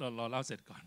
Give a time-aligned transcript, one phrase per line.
[0.00, 0.82] เรารอเล่าเสร็จก่อน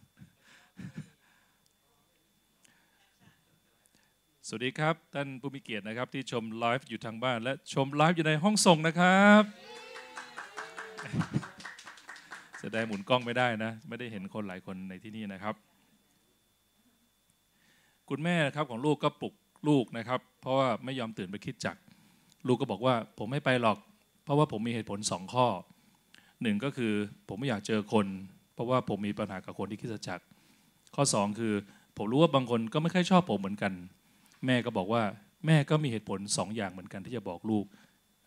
[4.47, 9.44] สวัสดีครับ ท่านผู้มีเกียรตินะครับ ที่ชมไลฟ์อยู่ทางบ้าน และชมไลฟ์อยู่ในห้องส่งนะครับ
[12.57, 15.55] เสียดายหมุนกล้องไม่ได้นะ ไม่ได้เห็นคนหลายคนในที่นี่นะครับ
[18.09, 19.34] คุณแม่นะครับของลูกก็ปลุก
[19.68, 21.75] ลูกนะครับ เพราะว่าไม่ยอมตื่นไปคิดจัก
[22.48, 23.77] ลูกก็บอกว่าผมไม่ไปหรอก
[24.23, 25.48] เพราะว่าผมมีเหตุผลสองข้อ
[26.41, 26.93] หนึ่งก็คือ
[27.27, 28.07] ผมไม่อยากเจอคน
[28.54, 30.23] เพราะว่าผมมีปัญหากับคนที่คิดจักร
[30.95, 31.53] ข้อสองคือ
[31.98, 33.73] ผมรู้ว่าบางคนก็ไม่ค่อยชอบผมเหมือนกัน
[34.45, 35.03] แม่ก็บอกว่า
[35.45, 37.66] แม่ก็มีเหตุผลสองอย่างเหมือนกันที่จะบอกลูก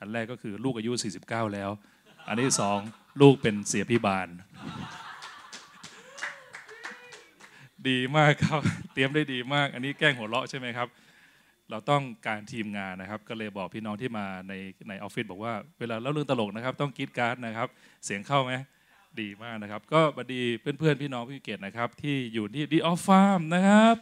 [0.00, 0.92] อันแรกก็คือลูกอายุ
[1.24, 1.70] 49 แล้ว
[2.28, 2.78] อันที่สอง
[3.20, 4.28] ลูกเป็นเสียพิบาล
[7.88, 8.60] ดีมากครับ
[8.92, 10.88] เตรียมได้ดีมาก อันนี้แกล้งหัวเราะใช่ไหมครับ
[11.70, 14.52] เราต้องการทีมงานนะครับ ก็เลยบอกพี่น้องที่มาใน
[14.88, 17.68] ในออฟฟิศบอกว่าเวลาเล่าเรื่องตลกนะครับ ต้องกรีดการ์ดนะครับ
[18.04, 18.52] เสียงเข้าไหม
[19.22, 23.96] ดีมากนะครับ ก็บัดดีเพื่อนๆ พี่น้องพี่เกียรตินะครับ ที่อยู่ที่ดีออฟฟาร์มนะครับ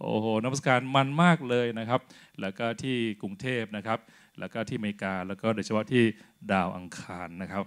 [0.00, 2.00] โอ้โหนักการมันมากเลยนะครับ
[2.40, 3.98] แล้วก็ที่กรุงเทพนะครับ
[4.38, 6.04] แล้วก็ที่อเมริกาแล้วก็โดยเฉพาะที่
[6.52, 7.64] ดาวอังคารนะครับ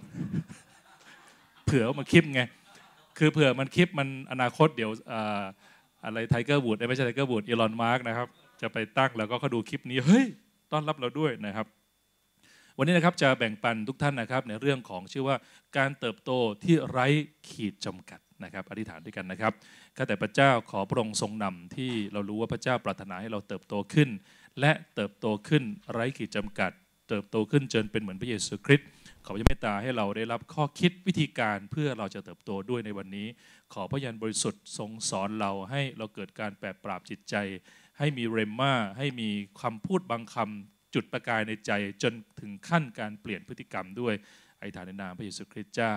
[1.64, 2.40] เผื่อมาคลิปไง
[3.18, 5.42] คือเผื่อมันคลิปมันอนาคตเดี๋ยวอ่า
[6.04, 8.28] อะไรไทเกอร์วูดส์ไม่ใช่ไทเกอร์วูดส์อีลอนมัสก์นะครับ
[8.62, 10.26] จะไปตั้งแล้วก็เขาดูคลิปนี้เฮ้ย
[10.72, 11.66] ต้อนรับเราด้วยนะครับ
[12.78, 15.36] วันนี้นะครับจะแบ่งปันทุกท่านนะครับในเรื่องของชื่อว่า
[15.76, 16.30] การเติบโต
[16.64, 17.06] ที่ไร้
[17.48, 19.52] ขีดจำกัดนะครับอธิษฐานด้วยกันนะครับ
[19.96, 24.08] ข้าแต่พระเจ้าขอพระองค์ทรงนำที่เรารู้ว่าพระเจ้าปรารถนาให้เราเติบโตขึ้น
[24.60, 26.72] และเติบโตขึ้นไร้ขีดจำกัด
[27.08, 28.88] เติบโตขึ้นจนเป็นเหมือนพระเยซูคริสต์
[29.24, 33.26] ขอพระเมตตาให้เราได้รับข้อคิดวิธีการเพื่อเราจะเติบโตด้วยในวันนี้
[33.74, 37.34] ขอพระยันบริสุทธิ์ทรงสอนเราให้เราเกิดการแปรปราบจิตใจ
[37.98, 39.30] ให้มีเรมมาให้มี
[39.62, 41.70] คำพูดบางคำ จุดประกายในใจ
[42.02, 44.14] จนถึงขั้นการเปลี่ยนพฤติกรรมด้วย
[44.58, 45.94] ไอฐานในนามพระเยซูคริสต์เจ้า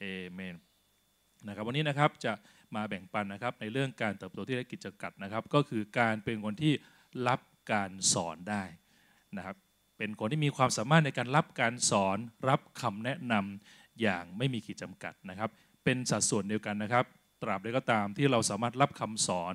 [0.00, 0.56] เอเมน
[1.48, 2.32] นะครับวันนี้นะครับจะ
[2.74, 6.74] มาแบ่งปันนะครับในเรื่องการเติบโตที่ได้กิจกัดนะครับ ก็คือการเป็นคนที่
[7.28, 7.40] รับ
[7.72, 8.64] การสอนได้
[9.36, 9.56] นะครับ
[9.98, 12.18] เป็นคนที่มีความสามารถในการรับการสอน
[12.48, 15.50] รับคำแนะนำอย่างไม่มีขีดจำกัดนะครับ
[15.84, 17.04] เป็นสัดส่วนเดียวกันนะครับ
[17.42, 19.54] ตราบใดก็ตามที่เราสามารถรับคำสอน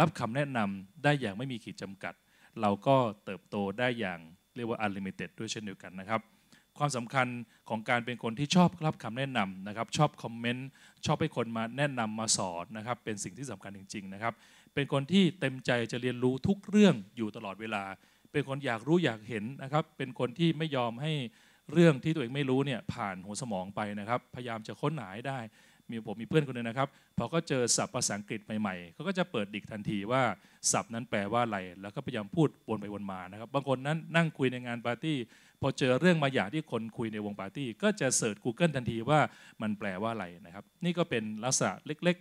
[0.00, 2.14] รับคำแนะนำได้อย่างไม่มีขีดจำกัด
[2.60, 4.20] เราก็เติบโตได้อย่าง
[4.56, 6.20] เรียกว่า unlimited ด้วยเช่นเดียวกันนะครับ
[6.78, 7.26] ความสำคัญ
[7.68, 10.68] ของการเป็นคนที่ชอบรับคำแนะนำนะครับ ชอบคอมเมนต์
[11.06, 14.34] ชอบให้คนมาแนะนำมาสอนนะครับ เป็นสิ่งที่สำคัญจริง ๆ นะครับ
[14.74, 17.84] เป็นคนที่เต็มใจจะเรียนรู้ทุกเรื่องอยู่ตลอดเวลา
[18.32, 21.12] เป็นคนอยากรู้อยากเห็นนะครับ เป็นคนที่ไม่ยอมให้
[21.72, 25.40] เรื่องที่ตัวเองไม่รู้เนี่ยผ่านหัวสมองไปนะครับ พยายามจะค้นหาให้ได้
[25.92, 26.88] มีผมมีเพื่อนคนหนึ่งนะครับ
[27.18, 30.22] พอก็เจอศัพท์ภาษาอังกฤษใหม่ๆเขาก็จะเปิด dict ทันทีว่า
[30.72, 35.18] ศัพท์นั้นแปลว่าอะไร แล้วก็พยายามพูดวนไปวนมานะครับบางคนนั้นนั่งคุยในงานปาร์ตี้
[35.60, 39.20] พอเจอเรื่องบางอย่างที่คนคุยในวงปาร์ตี้ก็จะ search Google ทันทีว่า
[39.62, 42.16] มันแปลว่าอะไรนะครับ นี่ก็เป็นลักษณะเล็ก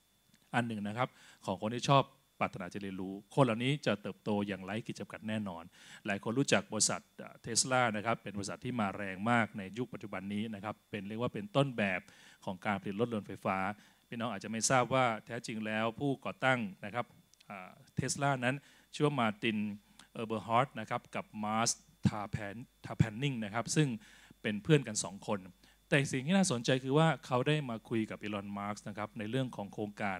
[0.00, 1.08] ๆ อันหนึ่งนะครับ
[1.46, 2.04] ของคนที่ชอบ
[2.40, 5.64] ปรารถนาจะเรียนรู้ คนเหล่านี้จะเติบโตอย่างไร้ขีดจำกัดแน่นอน
[6.06, 7.00] หลายคนรู้จักบริษัท
[7.42, 12.00] เทสลานะครับเป็นบริษัทที่มาแรงมากในยุคปัจจุบันนี้นะครับเป็นเรียกว่าเป็นต้นแบบ
[12.44, 13.58] ของการผลิตรถยนต์ไฟฟ้า
[14.08, 17.06] พี่น้องอาจจะไม่ทราบว่าแท้จริงแล้วผู้ก่อตั้งนะครับ
[17.96, 18.56] เทสลานั้น
[18.94, 21.70] ชื่อว่า Martin Eberhard นะครับกับ Marc
[22.08, 23.88] Tarpenning Tarpenning นะครับซึ่ง
[24.42, 25.40] เป็นเพื่อนกัน 2 คน
[25.88, 30.18] แต่สิ่งที่น่าสนใจคือว่าเขาได้มาคุยกับอีลอนมัสก์นะครับในเรื่องของโครงการ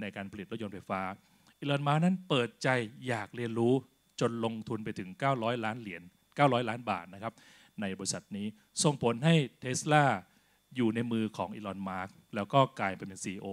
[0.00, 1.02] ในการผลิตรถยนต์ไฟฟ้า
[1.60, 2.68] อีลอนมาร์นั้นเปิดใจ
[3.08, 3.74] อยากเรียนรู้
[4.20, 6.02] จนลงทุนไปถึง 900 ล้านเหรียญ
[6.36, 7.34] 900 ล้านบาทนะครับ
[7.80, 8.46] ในบริษัทนี้
[8.82, 10.04] ส่งผลให้เทสลา
[10.76, 13.46] อยู่ในมือของอีลอนมาร์กแล้วก็กลายเป็น CEO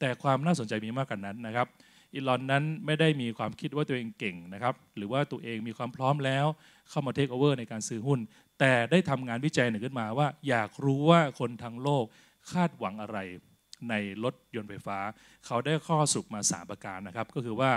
[0.00, 1.66] แต่ความน่าสนใจมีมากกว่านั้นนะครับ
[2.14, 6.46] อีลอนนั้นไม่ได้มีความคิดว่าตัวเองเก่งนะครับ หรือว่าตัวเองมีความพร้อมแล้ว
[6.90, 8.20] เข้ามาเทคโอเวอร์ในการซื้อหุ้น
[8.60, 12.04] แต่ได้ทำงานวิจัยหนึ่งขึ้นมาว่า อยากรู้ว่าคนทั้งโลก
[12.52, 13.18] คาดหวังอะไร
[13.90, 13.94] ใน
[14.24, 14.98] รถยนต์ไฟฟ้า
[15.46, 17.70] เขาได้ข้อสรุปมา 3 ประการนะครับ ก็คือว่า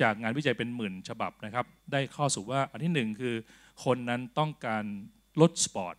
[0.00, 3.34] จากงานวิจัยเป็นหมื่นฉบับนะครับ ได้ข้อสรุปว่าอันที่หนึ่งคือ
[3.84, 4.84] คนนั้นต้องการ
[5.40, 5.96] รถสปอร์ต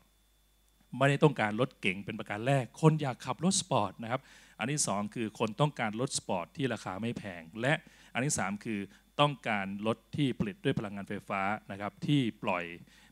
[0.98, 4.22] ไม่ได้ต้องการรถเก๋งเป็นประการแรก คนอยากขับรถสปอร์ตนะครับ
[4.60, 7.74] อันที่สองคือคนต้องการรถสปอร์ตที่ราคาไม่แพง และ
[8.14, 8.80] อันที่สามคือ
[9.20, 11.42] ต้องการรถที่ผลิตด้วยพลังงานไฟฟ้า
[11.72, 12.64] นะครับที่ปล่อย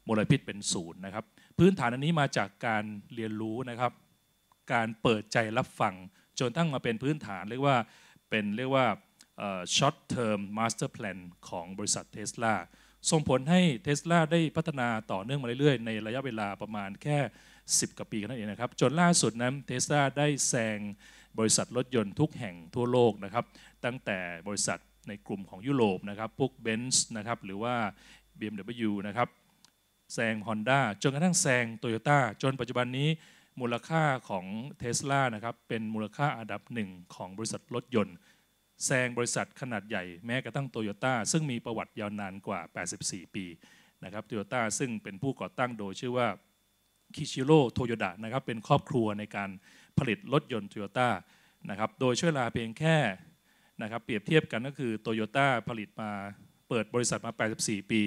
[0.07, 1.25] มลพิษเป็นศูนย์นะครับ
[1.59, 2.83] พื้นฐานอันนี้มาจากการ
[3.15, 3.91] เรียนรู้นะครับ
[4.73, 5.93] การเปิดใจรับฟัง
[6.39, 7.77] จนตั้งมาเป็นพื้นฐานเรียกว่า
[8.29, 8.85] เป็นเรียกว่า
[9.75, 11.19] short term master plan
[11.49, 12.53] ของบริษัทเทสลา
[13.11, 17.17] ส่งผลให้เทสลาได้พัฒนาต่อเนื่องมาเรื่อยๆ ในระยะเวลาประมาณแค่
[17.59, 20.79] 10 กว่าปีนั่นเองนะครับ จนล่าสุดนั้นเทสลาได้แซง
[21.37, 23.45] บริษัทรถยนต์ทุกแห่งทั่วโลกนะครับ
[23.85, 27.75] ตั้งแต่บริษัทในกลุ่มของยุโรปนะครับ พวก Benz นะครับ หรือว่า
[28.39, 29.27] BMW นะครับ
[30.13, 33.09] แซง Honda จนกระทั่งแซง Toyota จนปัจจุบันนี้
[33.61, 34.45] มูลค่าของ
[34.79, 38.15] เทสลานะครับเป็นมูลค่าอันดับหนึ่งของบริษัทรถยนต์
[38.85, 42.59] แซงบริษัทขนาดใหญ่แม้กระทั่งโตโยต้าซึ่งมีประวัติยาวนานกว่า
[42.97, 43.45] 84 ปี
[44.03, 46.27] นะครับโตโยต้าซึ่งเป็นผู้ก่อตั้งโดยชื่อว่า
[47.15, 49.49] คิชิโร่โตโยดะนะครับเป็นครอบครัวในการ
[49.97, 51.09] ผลิตรถยนต์โตโยต้า
[51.69, 52.97] นะครับโดยช่วงเวลาเพียงแค่
[53.81, 56.11] นะครับเปรียบเทียบกันก็คือโตโยต้าผลิตมา
[56.69, 57.31] เปิดบริษัทมา
[57.61, 58.01] 84 ปี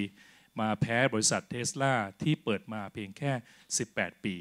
[0.59, 3.31] มาแพ้บริษัทเทสลาที่เปิดมาเพียงแค่
[3.77, 4.35] 18 ปี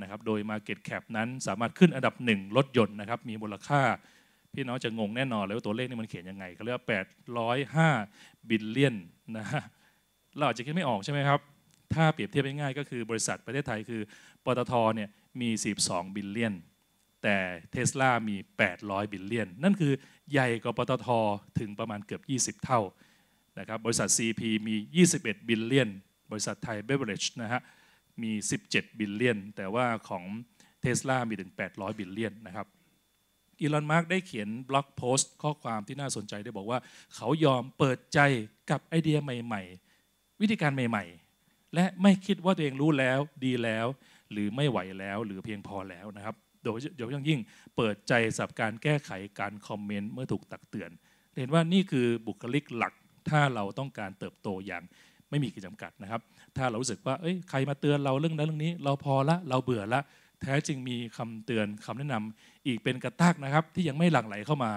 [0.00, 3.82] นะครับโดย Market Cap นั้นสามารถขึ้นอันดับหนึ่งรถยนต์นะครับมีมูลค่า
[4.54, 6.86] พี่น้องจะงงแน่นอนเลยว่าตัวเลขนี่มันเขียนยังไงเขาเรียกว่า
[8.06, 8.96] 805 billion
[9.36, 9.62] นะฮะ
[10.36, 11.40] เราอาจจะคิดไม่ออกใช่ไหมครับ
[11.94, 14.02] ถ้าเปรียบเทียบง่ายๆก็คือบริษัทประเทศไทยคือ
[14.44, 15.08] ปตทเนี่ย
[15.40, 15.50] มี
[15.82, 16.54] 12 billion
[17.22, 17.36] แต่
[17.72, 18.36] เทสลามี
[18.74, 19.92] 800 billion นั่นคือ
[20.32, 21.08] ใหญ่กว่าปตท
[21.58, 22.20] ถึงประมาณเกือ
[22.50, 22.80] บ 20 เท่า
[23.58, 24.74] นะครับบริษัท CP มี
[25.12, 25.88] 21 billion
[26.30, 27.60] บริษัทไทยเบเวอร์เรจนะฮะ
[28.22, 28.32] มี
[28.66, 30.24] 17 billion แต่ว่าของ
[30.80, 32.66] เทสลามีถึง 800 billion นะครับ
[33.60, 36.78] อีลอนมัสก์ได้เขียนบล็อกโพสต์ข้อความที่น่าสนใจได้บอกว่า
[37.14, 38.20] เขายอมเปิดใจ
[38.70, 39.62] กับไอเดียใหม่
[40.02, 41.04] ๆ วิธีการใหม่
[41.40, 43.86] ๆ และไม่คิดว่าตัวเองรู้แล้วดีแล้ว
[44.32, 46.34] หรือไม่ไหวแล้วหรือเพียงพอแล้วนะครับ
[46.64, 47.40] โดยเฉพาะยิ่ง
[47.76, 49.10] เปิดใจสับการแก้ไข
[49.40, 50.90] การคอมเมนต์เมื่อถูกตักเตือน
[51.38, 52.92] เห็นว่านี่คือบุคลิกหลัก
[53.30, 54.82] ถ้าเราต้องการเติบโตอย่าง
[55.30, 56.20] ไม่มีขีดจำกัดนะครับ
[56.56, 60.00] ถ้าเรารู้สึกว่าเอ้ยใครมาเตือนเราเรื่องนั้นเรื่องนี้ เราพอละเราเบื่อละ
[60.42, 64.72] แท้จริงมีคำเตือนคำแนะนำอีกเป็นกระตักนะครับ ที่ยังไม่หลั่งไหลเข้ามา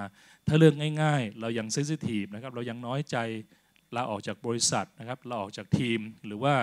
[0.47, 3.17] ถ้าเรื่องง่าย ๆ เรายังเซนซิทีฟนะครับเรายังน้อยใจ
[3.95, 6.53] ลาออกจากบริษัทนะครับเราออกจากทีมหรือว่า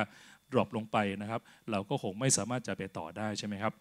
[0.53, 3.73] ดรอปลงไปนะครับ เราก็คงไม่สามารถจะไปต่อได้ใช่ไหมครับ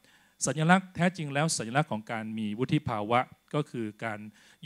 [0.45, 3.19] สัญลักษณ์แท้จริงแล้วสัญลักษณ์ของการมีวุฒิภาวะ
[3.55, 4.19] ก็คือการ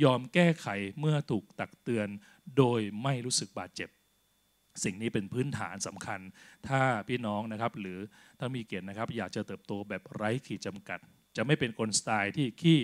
[0.04, 0.68] ยอมแก้ไข
[1.00, 2.08] เมื่อถูกตักเตือน
[2.58, 3.90] โดยไม่รู้สึกบาดเจ็บ
[4.84, 6.20] สิ่งนี้เป็นพื้นฐานสำคัญ
[6.68, 8.00] ถ้าพี่น้องนะครับหรือ
[8.44, 11.00] ถ้ามีเกียรตินะครับ อยากจะเติบโตแบบไร้ขีดจำกัด
[11.38, 12.80] จะไม่เป็นคนสไตล์ที่ขี้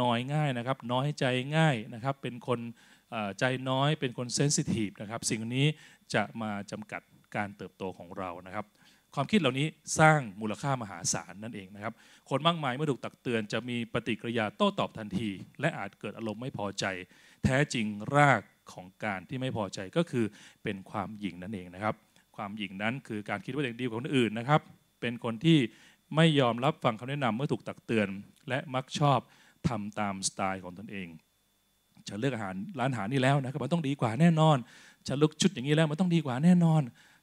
[0.00, 1.24] น้อยง่ายนะครับ น้อยใจ
[1.56, 2.60] ง่ายนะครับ เป็นคน
[3.38, 5.66] ใจน้อยเป็นคนเซนซิทีฟนะครับ สิ่งนี้
[6.14, 7.02] จะมาจำกัด
[7.36, 8.64] การเติบโตของเรานะครับ
[9.14, 9.66] ความคิดเหล่านี้
[9.98, 11.92] สร้างมูลค่ามหาศาลนั่นเองนะครับ
[12.30, 15.30] คนมากมายเมื่อถูกตักเตือนจะมีปฏิกิริยาโต้ตอบทันที
[15.60, 16.84] และอาจเกิดอารมณ์ไม่พอใจ
[17.44, 17.86] แท้จริง
[18.16, 18.42] ราก
[18.72, 20.24] ของการที่ไม่พอใจก็คือ
[20.62, 21.94] เป็นความหยิ่งนั่นเองนะครับ
[22.36, 24.60] ความหยิ่งนั้นคือการคิดว่าตัวเองดีกว่าคนอื่นนะครับ
[25.00, 25.58] เป็นคนที่
[26.16, 28.08] ไม่ยอมรับฟังคำแนะนำเมื่อถูกตักเตือน
[28.48, 29.18] และมักชอบ
[29.68, 31.08] ทำตามสไตล์ของตนเอง
[32.08, 34.56] ฉันเลือกอาหารร้านอาหารนี่แล้วนะครับมันต้องดีกว่าแน่นอน
[35.08, 36.82] ฉันเลือกชุดอย่างนี้แล้วมันต้องดีกว่าแน่นอน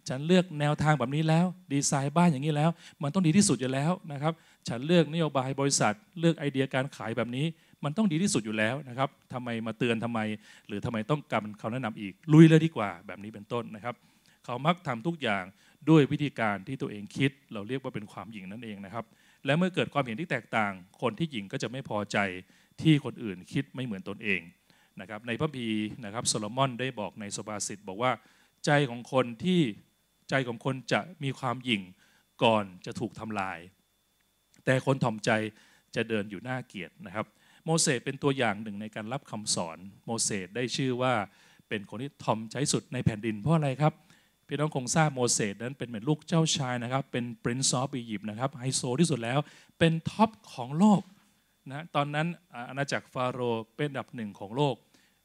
[0.09, 2.69] ฉันเลือกแนวทางแบบนี้แล้ว ดีไซน์บ้านอย่างนี้แล้ว
[3.03, 4.33] มันต้องดีที่สุดอยู่แล้วนะครับ
[4.67, 7.45] ฉันเลือกนโยบายบริษัท เลือกไอเดียการขายแบบนี้
[7.83, 10.19] มันต้องดีที่สุดอยู่แล้วนะครับทำไมมาเตือนทำไม
[10.67, 13.95] หรือทำไมต้องการเขาแนะนำอีกลุยเลยดีกว่าแบบนี้เป็นต้นนะครับ
[14.45, 15.43] เขามักทำทุกอย่าง
[15.89, 19.05] ด้วยวิธีการที่ตัวเองคิด เราเรียกว่าเป็นความหยิ่งนั่นเองนะครับ
[19.45, 22.17] และเมื่อเกิดความเห็นที่แตกต่าง คนที่หยิ่งก็จะไม่พอใจ
[22.81, 24.41] ที่คนอื่นคิดไม่เหมือนตนเอง
[25.01, 25.67] นะครับในพระพี
[26.05, 28.11] นะครับโซโลมอนได้บอกในสบาสิตบอกว่า
[28.65, 29.61] ใจของคนที่
[30.29, 31.81] ใจของคนจะมีความหยิ่ง
[32.43, 33.59] ก่อนจะถูกทำลาย
[34.65, 35.31] แต่คนถ่อมใจ
[35.95, 37.25] จะเดินอยู่หน้าเกียรตินะครับ
[37.65, 41.13] โมเสสเป็นตัวอย่างหนึ่งในการรับคำสอน โมเสสได้ชื่อว่า
[41.69, 43.93] เป็นคนที่ถ่อมใจสุดในแผ่นดินเพราะอะไรครับ
[44.53, 49.39] พี่น้องคงทราบโมเสสนั้นเป็นเหมือนลูกเจ้าชายนะครับ เป็น Prince of Egypt นะครับไฮโซที่สุดแล้ว
[49.79, 51.01] เป็น top ของโลก
[51.69, 52.27] นะตอนนั้น
[52.69, 54.75] อาณาจักรฟาโรห์เป็นอันดับหนึ่งของโลก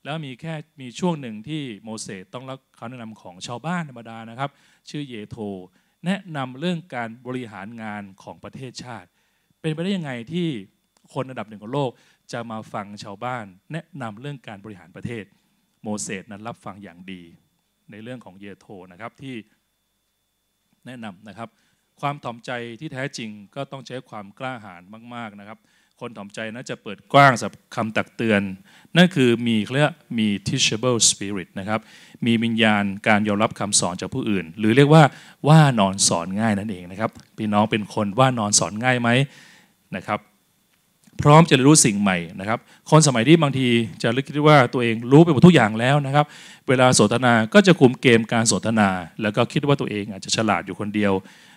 [0.05, 4.51] แล้วมีแค่มีช่วงหนึ่งที่โมเสสต้องรับคำแนะนำของชาวบ้านธรรมดานะครับ
[4.91, 5.37] ชื่อเยโธร
[6.07, 9.09] แนะนำเรื่องการบริหารงานของประเทศชาติ
[9.61, 10.49] เป็นไปได้ยังไงที่
[11.13, 11.91] คนอันดับหนึ่งของโลก
[12.33, 15.25] จะมาฟังชาวบ้าน แนะนำเรื่องการบริหารประเทศ
[15.83, 17.25] โมเสสนั้นรับฟังอย่างดี
[17.91, 19.35] ในเรื่องของเยโธนะครับที่
[20.87, 21.49] แนะนำนะครับ
[22.01, 24.83] ความถ่อมใจที่แท้จริงก็ต้องใช้ความกล้าหาญ
[25.15, 25.59] มาก ๆนะครับ
[26.01, 28.43] คนถ่อมใจนะจะเปิดกว้างสำหรับคำตักเตือน
[28.97, 31.81] นั่นคือมีเรียกมี teachable spirit นะครับ
[32.27, 35.03] มีวิญญาณการยอมรับคำสอนจากผู้อื่น หรือเรียกว่า
[35.49, 39.09] ว่านอนสอนง่ายนั่นเองนะครับพี่น้องเป็นคนว่านอนสอนง่ายไหม
[39.97, 40.21] นะครับ
[41.23, 42.59] พร้อมจะเรียนรู้สิ่งใหม่นะครับ
[42.91, 43.67] คนสมัยที่บางที
[44.03, 46.25] จะคิดว่าตัวเองรู้ไปหมดทุกอย่างแล้วนะครับ
[46.69, 48.89] เวลาสนทนาก็จะคุมเกมการสนทนา
[49.23, 51.13] แล้วก็คิดว่าตัวเองอาจจะฉลาดอยู่คนเดียว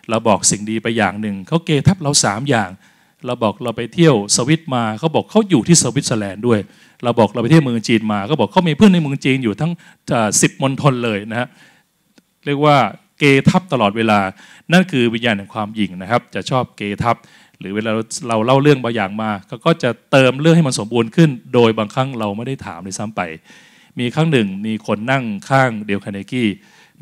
[0.09, 2.69] เราบอกสิ่งดีไปอย่างหนึ่งเขาเกทับเราสามอย่าง
[3.25, 6.59] เราบอกเราไปเที่ยวสวิตมาเขาบอกเขาอยู่ที่สวิตเซอร์แลนด์ด้วย
[7.03, 9.71] เราบอกเราไปเที่ยวเมืองจีนมาเขาบอกเขามีเพื่อนในเมืองจีนอยู่ทั้ง
[10.41, 11.47] สิบมณฑลเลยนะฮะ
[12.45, 12.77] เรียกว่า
[13.19, 14.19] เกทับตลอดเวลา
[14.71, 17.15] นั่นคือวิญญาณแห่งความหยิ่งนะครับ จะชอบเกทับ
[17.61, 17.91] หรือเวลา
[18.29, 23.21] เราเล่าเรื่องบางอย่างมาเขาก็จะเติมเรื่องให้มันสมบูรณ์ขึ้น โดยบางครั้งเราไม่ได้ถามเลยซ้ำไป
[23.99, 26.49] มีครั้งหนึ่งมีคนนั่งข้างเดลคาเนกี้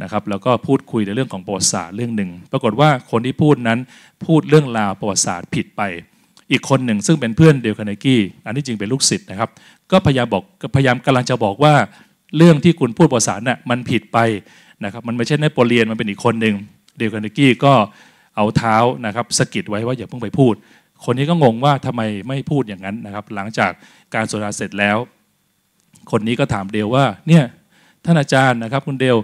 [0.01, 3.79] นะครับแล้วก็พูดคุยในเรื่องของประวัติศาสตร์เรื่องหนึ่ง ปรากฏว่าคนที่พูดนั้น
[4.25, 5.81] พูดเรื่องราวประวัติศาสตร์ผิดไป
[6.51, 9.49] อีกคนหนึ่งซึ่งเป็นเพื่อนเดลคาเนกี้อันนี้จริงเป็นลูกศิษย์นะครับ
[9.91, 10.43] ก็พยายามบอก
[10.75, 11.73] พยายามกำลังจะบอกว่า
[12.37, 14.17] เรื่องที่คุณพูดภาษาน่ะมันผิดไป
[14.83, 16.55] นะครับมันไม่ใช่นโปเลียนมันเป็นอีกคนหนึ่ง
[16.97, 17.73] เดลคาเนกี้ก็
[18.39, 20.53] เอาเท้านะครับสกิดไว้ว่าอย่าเพิ่งไปพูด
[21.05, 23.71] คนนี้ก็งงว่าทำไมไม่พูดอย่างนั้นนะครับ หลังจาก
[24.15, 24.97] การสนทนาเสร็จแล้ว
[26.11, 27.43] คนนี้ก็ถามเดลว่าเนี่ย
[28.05, 29.17] ท่านอาจารย์นะครับ คุณเดล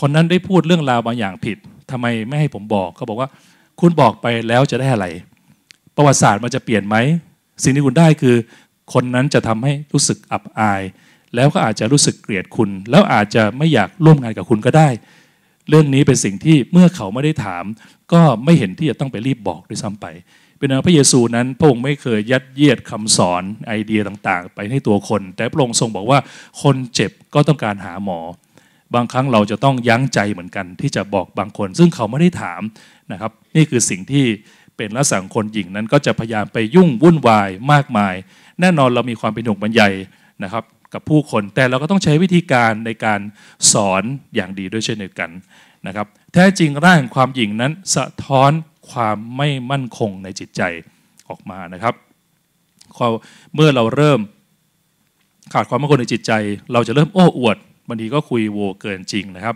[0.00, 1.56] คนนั้นได้พูดเรื่องราวบางอย่างผิด
[1.90, 3.28] ทำไมไม่ให้ผมบอกเขาบอกว่า
[3.80, 5.06] คุณบอกไปแล้วจะได้อะไร
[5.96, 6.96] ประวัติศาสตร์มันจะเปลี่ยนไหม
[7.62, 8.36] สิ่งที่คุณได้คือ
[8.92, 10.82] คนนั้นจะทำให้รู้สึกอับอาย
[11.34, 14.88] แล้วก็อาจจะรู้สึกเกลียดคุณ แล้วอาจจะไม่อยากร่วมงานกับคุณก็ได้
[15.68, 17.64] เรื่องนี้เป็นสิ่งที่เมื่อเขาไม่ได้ถาม
[18.12, 20.06] ก็ไม่เห็นที่จะต้องไปรีบบอกด้วยซ้ำไป
[20.58, 26.18] เป็นพระเยซูนั้นพระองค์ไม่เคยยัดเยียดคำสอนไอเดียต่างๆ ไปให้ตัวคน แต่พระองค์ทรงบอกว่า
[26.62, 28.20] คนเจ็บก็ต้องการหาหมอ
[28.94, 32.60] บางครั้งเราจะต้องยั้งใจเหมือนกัน ที่จะบอกบางคน ซึ่งเขาไม่ได้ถาม
[33.12, 34.24] นะครับ นี่คือสิ่งที่
[34.76, 38.14] เป็นลักษณะคนหญิงนั้นก็จะพยายามไปยุ่งวุ่นวายมากมาย
[38.60, 39.94] แน่นอนเรามีความเป็นหนุ่มบรรยัย
[40.42, 40.64] นะครับ
[40.94, 43.20] กับผู้คน แต่เราก็ต้องใช้วิธีการในการ
[43.72, 44.02] สอน
[44.34, 45.30] อย่างดีด้วยเช่นเดียวกัน
[45.86, 48.50] นะครับ แท้จริงร่างความหญิงนั้นสะท้อน
[48.90, 50.62] ความไม่มั่นคงในจิตใจ
[51.28, 51.94] ออกมานะครับ
[53.54, 54.20] เมื่อเราเริ่ม
[55.52, 56.32] ขาดความมั่นคงในจิตใจ
[56.72, 57.56] เราจะเริ่มโอ้อวด
[57.88, 59.54] บางทีก็คุยโวเกินจริงนะครับ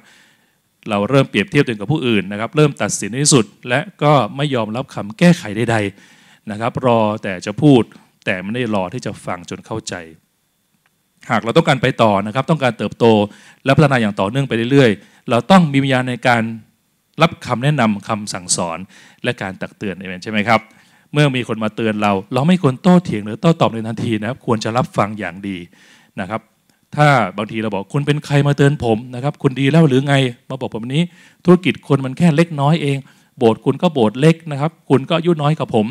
[0.90, 7.82] เราเริ่มเปรียบเทียบตัวเองกับผู้อื่นนะครับ เริ่มตัดสินในที่สุด และก็ไม่ยอมรับคำแก้ไขใดๆนะครับ รอแต่จะพูด
[8.24, 9.94] แต่ไม่ได้รอที่จะฟังจนเข้าใจ
[11.30, 13.04] หากเราต้องการไปต่อนะครับ ต้องการเติบโต
[13.64, 16.42] และพัฒนาอย่างต่อเนื่องไปเรื่อยๆ เราต้องมีวิญญาณในการ
[17.22, 18.78] รับคำแนะนำคำสั่งสอน
[19.24, 20.60] และการตักเตือนใช่ไหมครับ
[21.12, 25.56] เมื่อมีคนมาเตือนเรา เราไม่ควรโต้เถียงหรือโต้ตอบในทันทีนะครับ ควรจะรับฟังอย่างดี
[26.20, 26.40] นะครับ
[26.96, 30.14] ถ้าบางทีเราบอกคุณเป็นใครมาเตือนผมนะครับ คุณดีแล้วหรือไง
[30.50, 31.02] มาบอกผมนี้
[31.44, 32.98] ธุรกิจคนมันแค่เล็กน้อยเอง
[33.38, 35.86] โบสถ์คุณก็โบสถ์เล็กนะครับ คุณก็อายุน้อยกับผม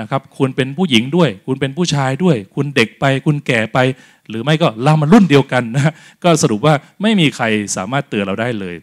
[0.00, 3.78] นะครับ คุณเป็นผู้หญิงด้วย คุณเป็นผู้ชายด้วย คุณเด็กไป คุณแก่ไป
[4.28, 5.92] หรือไม่ก็เรามารุ่นเดียวกันนะ
[6.24, 7.44] ก็สรุปว่าไม่มีใคร
[7.76, 8.76] สามารถเตือนเราได้เลย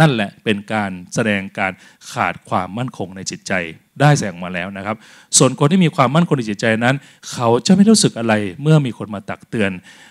[0.00, 1.72] นั่นแหละเป็นการแสดงการ
[2.12, 3.52] ขาดความมั่นคงในจิตใจ
[4.00, 4.96] ได้แสงมาแล้วนะครับ
[5.38, 6.96] ส่วนคนที่มีความมั่นคงในจิตใจนั้น
[7.32, 9.70] เขาจะไม่รู้สึกอะไรเมื่อมีคนมาตักเตือน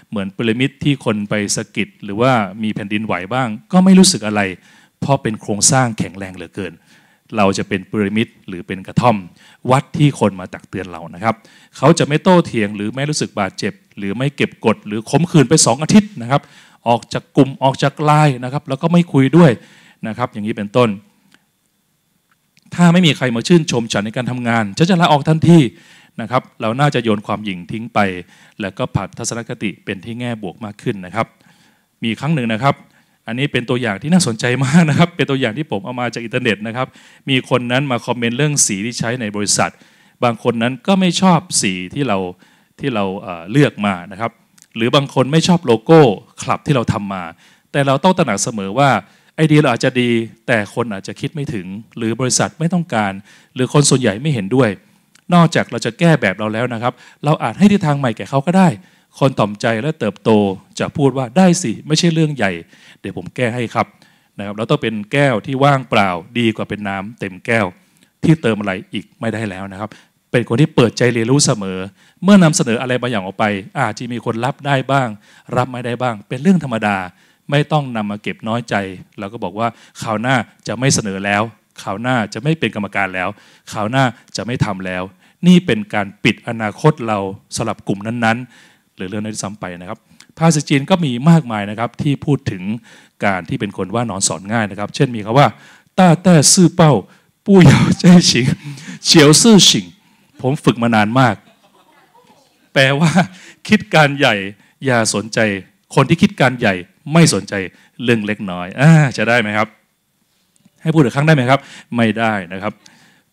[0.10, 2.32] เหมือนพีระมิดที่คนไปสะกิดหรือว่า
[2.63, 4.41] มีแผ่นดินไหวบ้าง ก็ไม่รู้สึกอะไร
[5.01, 6.74] เพราะเป็นโครงสร้างแข็งแรงเหลือเกิน
[7.38, 9.17] เราจะเป็นพีระมิดหรือเป็นกระท่อม
[9.71, 11.35] วัดที่คนมาตักเตือนเรานะครับ
[11.77, 16.41] เขาจะไม่โต้เถียงหรือไม่รู้สึกบาดเจ็บ หรือไม่เก็บกด หรือขมขื่นไปสองอาทิตย์นะครับ
[16.88, 19.51] ออกจากกลุ่มออกจากไลน์นะครับ แล้วก็ไม่คุยด้วย
[20.07, 20.89] นะครับ อย่างนี้เป็นต้น
[22.75, 25.59] ถ้าไม่มีใครมาชื่นชมฉันในการทำงานฉันจะลาออกทันที
[26.21, 28.00] นะครับ เราน่าจะโยนความหยิ่งทิ้งไป
[28.61, 31.27] แล้วก็ปรับทัศนคติเป็นที่แง่บวกมากขึ้นนะครับ
[32.03, 32.75] มีครั้งหนึ่งนะครับ
[33.27, 36.87] อันนี้เป็นตัวอย่างที่น่าสนใจมากนะครับ เป็นตัวอย่างที่ผมเอามาจากอินเทอร์เน็ตนะครับ
[37.29, 39.71] มีคนนั้นมาคอมเมนต์เรื่องสีที่ใช้ในบริษัท
[40.23, 42.17] บางคนนั้นก็ไม่ชอบสีที่เรา
[42.79, 43.05] ที่เรา
[43.51, 44.31] เลือกมานะครับ
[44.75, 45.99] หรือบางคนไม่ชอบโลโก้
[46.41, 47.23] ครับที่เราทำมา
[47.71, 48.89] แต่เราต้องตระหนักเสมอว่า
[49.35, 50.09] ไอเดียเราอาจจะดี
[50.47, 51.65] แต่คนอาจจะคิดไม่ถึง
[51.97, 53.11] หรือบริษัทไม่ต้องการ
[53.55, 54.69] หรือคนส่วนใหญ่ไม่เห็นด้วย
[55.33, 56.93] นอกจากเราจะแก้แบบเราแล้วนะครับ
[57.25, 58.67] เราอาจให้ทิศทางใหม่แก่เขาก็ได้
[59.20, 60.30] คนต่อมใจและเติบโต
[60.80, 62.51] จะพูดว่าได้สิ ไม่ใช่เรื่องใหญ่
[63.00, 63.88] เดี๋ยวผมแก้ให้ครับ
[64.38, 67.65] นะครับเราต้องเป็นแก้วที่ว่างเปล่าดีกว่าเป็นน้ำเต็มแก้ว
[68.24, 69.89] ที่เติมอะไรอีกไม่ได้แล้วนะครับ
[70.32, 71.80] เป็นคนที่เปิดใจเรียนรู้เสมอ
[72.24, 73.46] เมื่อนำเสนออะไรบางอย่างออกไป
[73.80, 75.10] อาจจะมีคนรับได้บ้าง
[75.58, 76.98] รับไม่ได้บ้าง เป็นเรื่องธรรมดา
[77.50, 78.75] ไม่ต้องนำมาเก็บน้อยใจ
[79.20, 79.68] เราก็บอกว่า
[80.01, 80.36] ข่าวหน้า
[80.68, 81.44] จะไม่เสนอแล้ว
[81.82, 83.30] ข่าวหน้าจะไม่เป็นกรรมการแล้ว
[83.72, 84.03] ข่าวหน้า
[84.36, 85.03] จะไม่ทำแล้ว
[85.48, 87.20] นี่เป็นการปิดอนาคตเรา
[87.56, 88.70] สำหรับกลุ่มนั้นๆ
[89.01, 90.00] รือเรื่องนั้นซ้ำไปนะครับ
[90.38, 92.63] ภาษาจีนก็มีมากมายนะครับที่พูดถึง
[93.25, 95.48] การที่เป็นคนว่านอนสอนง่ายนะครับ เช่นมีคำว่า
[95.98, 96.93] ต้าแต้ซื่อเป้า
[97.46, 98.46] ปู้ยาเจ้ฉิง
[99.05, 99.86] เฉียวซื่อฉิง
[100.41, 101.36] ผมฝึกมานานมาก
[102.74, 103.12] แปลว่า
[103.67, 104.36] คิดการใหญ่
[104.86, 105.39] อย่าสนใจ
[105.96, 106.74] คนที่คิดการใหญ่
[107.13, 107.53] ไม่สนใจ
[108.03, 109.67] เรื่องเล็กน้อยอ่าจะได้ไหมครับ
[110.81, 111.60] ให้พูดอีกครั้งได้ไหมครับ
[111.96, 112.74] ไม่ได้นะครับ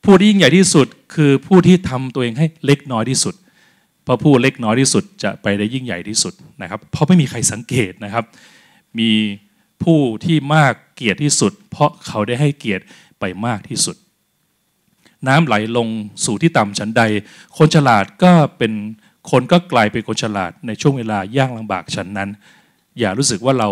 [0.04, 3.34] ผู้ที่ยิ่งใหญ่ที่สุดคือผู้ที่ทำตัวเองให้เล็กน้อยที่สุด
[4.08, 8.24] เพราะผู้เล็กน้อยที่สุดจะไปได้ยิ่งใหญ่ที่สุดนะครับ เพราะไม่มีใครสังเกตนะครับ
[8.98, 9.10] มี
[9.82, 12.84] ผู้ที่มากเกียรติที่สุด เพราะเขาได้ให้เกียรติ
[13.20, 13.96] ไปมากที่สุด
[15.28, 15.88] น้ำไหลลง
[16.24, 17.02] สู่ที่ต่ำชั้นใด
[17.56, 18.72] คนฉลาดก็เป็น
[19.30, 22.30] คนก็กลายเป็นคนฉลาดในช่วงเวลายางลำบากชั้นนั้น
[22.98, 23.70] อย่ารู้สึกว่าเรา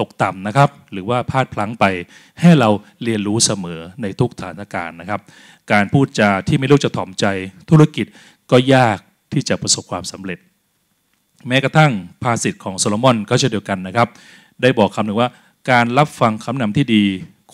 [0.00, 1.84] ตกต่ำนะครับ หรือว่าพลาดพลั้งไป
[2.40, 2.70] ให้เรา
[3.02, 5.20] เรียนรู้เสมอในทุกสถานการณ์นะครับ
[5.72, 7.26] การพูดจาที่ไม่รู้จะถ่อมใจ
[7.70, 8.06] ธุรกิจ
[8.52, 8.98] ก็ยาก
[9.32, 10.38] ที่จะประสบความสำเร็จ
[11.48, 11.92] แม้กระทั่ง
[12.22, 14.08] ภาษิตของโซโลมอนก็เช่นเดียวกันนะครับ
[14.62, 15.30] ได้บอกคำหนึ่งว่า
[15.70, 17.04] การรับฟังคำนำที่ดี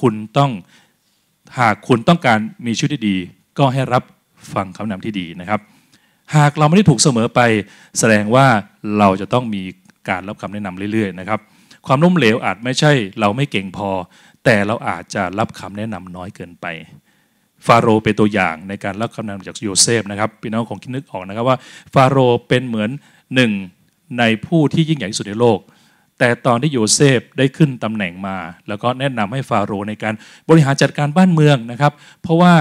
[0.00, 0.50] คุณต้อง
[1.58, 3.16] หากคุณต้องการมีชีวิตที่ดี
[3.58, 4.02] ก็ให้รับ
[4.54, 5.60] ฟังคำแนะนำที่ดีนะครับ
[6.36, 7.40] หากเราไม่ได้ถูกเสมอไป
[7.98, 8.46] แสดงว่า
[8.98, 9.62] เราจะต้องมี
[10.08, 11.40] การรับคำแนะนำเรื่อยๆนะครับ
[11.86, 13.88] ความล้มเหลวอาจไม่ใช่ เราไม่เก่งพอ
[14.44, 16.66] แต่เราอาจจะรับคำแนะนำน้อยเกินไป
[17.66, 21.58] ฟาโรห์เป็นตัวอย่างในการรับคำแนะนำจากโยเซฟนะครับพี่น้องคงคิดนึกออกนะครับว่า
[21.94, 22.90] ฟาโรห์เป็นเหมือน
[23.34, 23.52] หนึ่ง
[24.18, 25.58] ในผู้ที่ยิ่งใหญ่ที่สุดในโลก
[26.18, 28.36] แต่ตอนที่โยเซฟได้ขึ้นตำแหน่งมา
[28.68, 30.14] แล้วก็แนะนำให้ฟาโรห์ในการ
[30.48, 31.92] บริหารจัดการบ้านเมืองนะครับ
[32.22, 32.54] เพราะว่า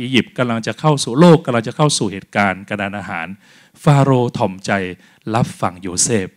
[0.00, 3.26] อียิปต์กำลังจะเข้าสู่โลกกำลังจะเข้าสู่เหตุการณ์การดานอาหาร
[3.82, 4.70] ฟาโรห์ถ่อมใจ
[5.34, 6.28] รับฟังโยเซฟ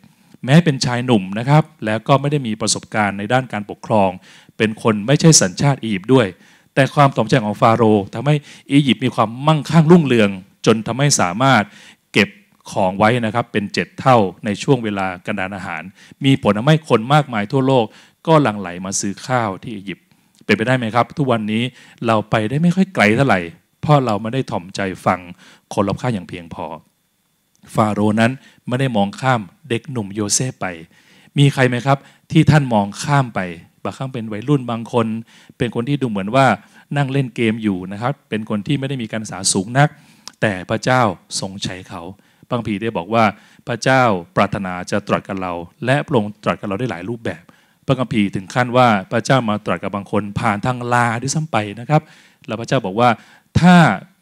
[0.46, 4.10] แม้เป็นชายหนุ่มนะครับ แล้วก็ไม่ได้มีประสบการณ์ในด้านการปกครอง
[4.58, 6.28] เป็นคนไม่ใช่สัญชาติอียิปต์ด้วย
[6.75, 8.36] แต่ความถ่อมใจของฟาโรห์ทำให้
[8.72, 10.29] อียิปต์มีความมั่งคั่งรุ่งเรือง
[10.65, 11.63] จนทำให้สามารถ
[12.13, 12.29] เก็บ
[12.72, 15.84] ของไว้นะครับเป็นเจ็ดเท่าในช่วงเวลาการดานอาหาร
[16.25, 17.86] มีผลทำให้คนมากมายทั่วโลก
[18.27, 20.05] ก็หลั่งไหลมาซื้อข้าวที่อียิปต์
[20.46, 21.63] เป็นไปได้ไหมครับ ทุกวันนี้
[22.05, 23.39] เราไปได้ไม่ค่อยไกลเท่าไหร่
[23.82, 25.20] เพราะเราไม่ได้ถ่อมใจฟัง
[25.74, 26.65] คนรอบข้างอย่างเพียงพอ
[27.74, 28.32] ฟาโรห์นั้น
[28.67, 30.65] ไม่ได้มองข้ามเด็กหนุ่มโยเซฟไป
[31.38, 31.98] มีใครไหมครับ
[32.32, 33.39] ที่ท่านมองข้ามไป
[33.86, 35.08] บางครั้งเป็นวัยรุ่นบางคน
[35.58, 36.46] เป็นคนที่ดูเหมือนว่า
[36.98, 39.89] นั่งเล่นเกมอยู่นะครับ เป็นคนที่ไม่ได้มีการศึกษาสูงนัก
[40.42, 41.01] แต่พระเจ้า
[41.39, 42.01] ทรงใช้เขา
[42.50, 43.24] บางพีได้บอกว่า
[43.68, 44.01] พระเจ้า
[44.36, 45.54] ปรารถนาจะตรัสกับเรา
[45.86, 47.44] และพระองค์ตรัสกับเราได้หลายรูปแบบ
[47.86, 52.01] พระคัมภีร์ถึงขั้นว่าพระเจ้ามาตรัสกับบางคนผ่านทางลาด้วยซ้ำไปนะครับ
[52.48, 53.10] แล้วพระเจ้าบอกว่า
[53.60, 53.75] ถ้า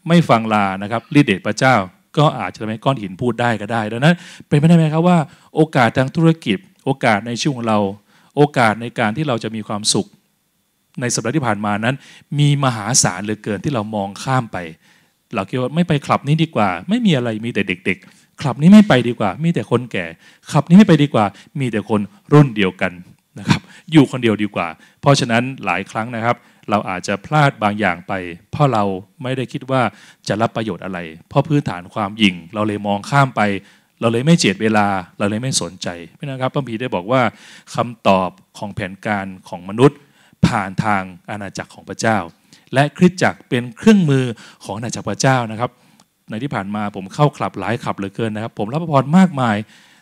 [0.08, 1.75] ไม่ฟังลานะครับฤทธิเดชพระเจ้า
[2.17, 4.15] ก็อาจจะทำให้ก้อนหินพูดได้ก็ได้ ดังนั้น
[4.48, 5.17] เป็นไปได้ไหมครับว่า
[5.55, 7.79] โอกาสทางธุรกิจ โอกาสในชีวิตของเรา
[8.36, 10.08] โอกาสในการที่เราจะมีความสุข
[11.02, 11.96] ในสัปดาห์ที่ผ่านมานั้น
[12.40, 14.58] มีมหาศาลเหลือเกินที่เรามองข้ามไป
[15.36, 20.06] เราคิดว่าไม่ไปคลับนี้ดีกว่า ไม่มีอะไรมีแต่เด็ก ๆ คลับนี้ไม่ไปดีกว่า มีแต่คนแก่
[20.52, 21.25] คลับนี้ไม่ไปดีกว่า
[21.60, 22.02] มีแต่คน
[22.34, 22.92] รุ่นเดียวกัน
[23.40, 23.62] นะครับ
[23.92, 24.68] อยู่คนเดียวดีกว่า
[25.02, 26.36] เพราะฉะนั้นหลายครั้งนะครับ
[26.70, 28.13] เราอาจจะพลาดบางอย่างไป
[28.52, 28.84] เพราะเรา
[29.24, 29.82] ไม่ได้คิดว่า
[30.28, 31.00] จะรับประโยชน์อะไร
[31.30, 33.42] เพราะพื้นฐานความหยิ่งเราเลยมองข้ามไป
[34.03, 34.88] เราเลยไม่เจียดเวลา
[35.19, 37.22] เราเลยไม่สนใจพี่นะครับพระพีได้บอกว่า
[37.75, 39.97] คำตอบของแผนการของมนุษย์
[40.47, 42.17] ผ่านทางอาณาจักรของพระเจ้า
[42.73, 44.25] และคริสตจักรเป็นเครื่องมือ
[44.63, 45.71] ของอาณาจักรพระเจ้านะครับ
[46.30, 49.56] ในที่ผ่านมาผมเข้าคลับหลายคลับเหลือเกินนะครับ ผมรับพระพรมากมาย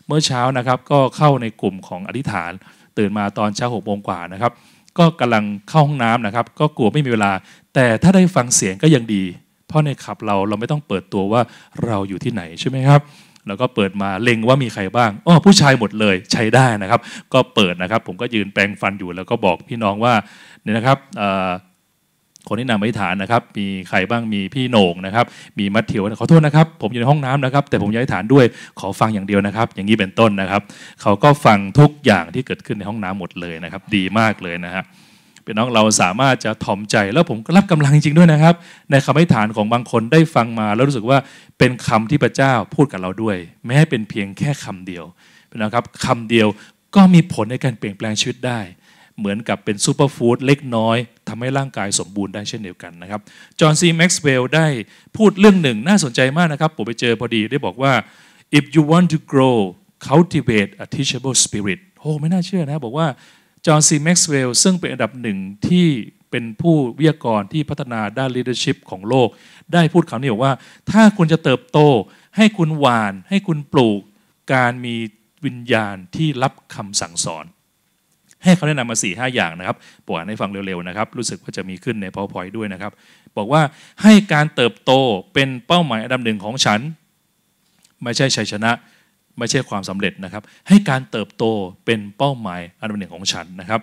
[0.07, 2.51] เมื่อเช้านะครับ ก็เข้าในกลุ่มของอธิษฐาน
[2.97, 4.51] ตื่นมาตอนเช้าหกโมงกว่านะครับ
[4.97, 7.31] ก็กำลังเข้าห้องน้ำนะครับ ก็กลัวไม่มีเวลา
[7.73, 9.23] แต่ถ้าได้ฟังเสียงก็ยังดี
[9.67, 11.41] เพราะในขับเราเราไม่ต้องเปิดตัวว่า
[11.85, 13.01] เราอยู่ที่ไหนใช่ไหมครับ
[13.47, 16.99] แล้วก็เปิดมาเล็งว่ามีใครบ้างอ๋อผู้ชายหมดเลยใช้ได้นะครับ
[17.33, 20.13] ก็เปิดนะครับ ผมก็ยืนแปรงฟันอยู่แล้วก็บอกพี่น้องว่า
[20.63, 20.97] เนี่ยนะครับ
[22.47, 25.25] คนที่นำอธิษฐานนะครับมีใครบ้างมีพี่โหน่งนะครับ
[25.59, 28.45] มีมัทธิวขอโทษนะครับ ผมอยู่ในห้องน้ำนะครับ แต่ผมอยากอธิษฐานด้วย
[28.79, 30.61] ขอฟังอย่างเดียวนะครับ อย่างนี้เป็นต้นนะครับ
[31.01, 34.83] เขาก็ฟังทุกอย่างที่เกิดขึ้นในห้องน้ำหมดเลยนะครับ ดีมากเลยนะฮะ
[35.43, 38.55] เป็นน้องเราสามารถจะถ่อมใจแล้วผมก็รับกำลังจริงด้วยนะครับ
[38.91, 41.17] ในคำอธิษฐานของบางคนได้ฟังมา แล้วรู้สึกว่า
[41.59, 45.05] เป็นคำที่พระเจ้าพูดกับเราด้วย แม้เป็นเพียงแค่คำเดียว
[45.47, 46.47] เป็นนะครับคำเดียว
[46.95, 48.59] ก็มีผลในการเปลี่ยนแปลงชีวิตได้
[49.17, 53.21] เหมือนกับเป็น superfood เล็กน้อยทำให้ร่างกายสมบูรณ์ได้เช่นเดียวกันนะครับ
[53.59, 54.67] จอห์นซีแม็กซ์เวลล์ได้
[55.17, 57.93] พูดเรื่องหนึ่งน่าสนใจมากนะครับ ผมไปเจอพอดีได้บอกว่า
[58.57, 59.57] if you want to grow
[60.09, 63.07] cultivate a teachable spirit โอ้ไม่น่าเชื่อนะ บอกว่า
[63.65, 65.87] จอห์นซีแม็กซ์เวลล์ซึ่งเป็นอันดับหนึ่งที่
[66.31, 69.29] เป็นผู้วิทยากรที่พัฒนาด้าน leadership ของโลก
[69.73, 70.53] ได้พูดคำนี้บอกว่า
[70.91, 71.79] ถ้าคุณจะเติบโต
[72.37, 74.01] ให้คุณหวาน ให้คุณปลูก
[74.53, 74.95] การมี
[75.45, 77.45] วิญญาณที่รับคำสั่งสอน
[78.43, 82.91] ให้เขาแนะนำมา4ี่ห้าอย่างนะครับบอกอ่านให้ฟังเร็วๆนะครับ รู้สึกว่าจะมีขึ้นใน PowerPoint ด้วยนะครับ
[83.37, 83.61] บอกว่า
[84.03, 84.91] ให้การเติบโต
[85.33, 86.79] เป็นเป้าหมายอันดับหนึ่งของฉัน
[88.03, 88.71] ไม่ใช่ชัยชนะ
[89.37, 91.43] ไม่ใช่ความสำเร็จนะครับ ให้การเติบโต
[91.85, 93.81] เป็นเป้าหมายอันดับหนึ่งของฉันนะครับ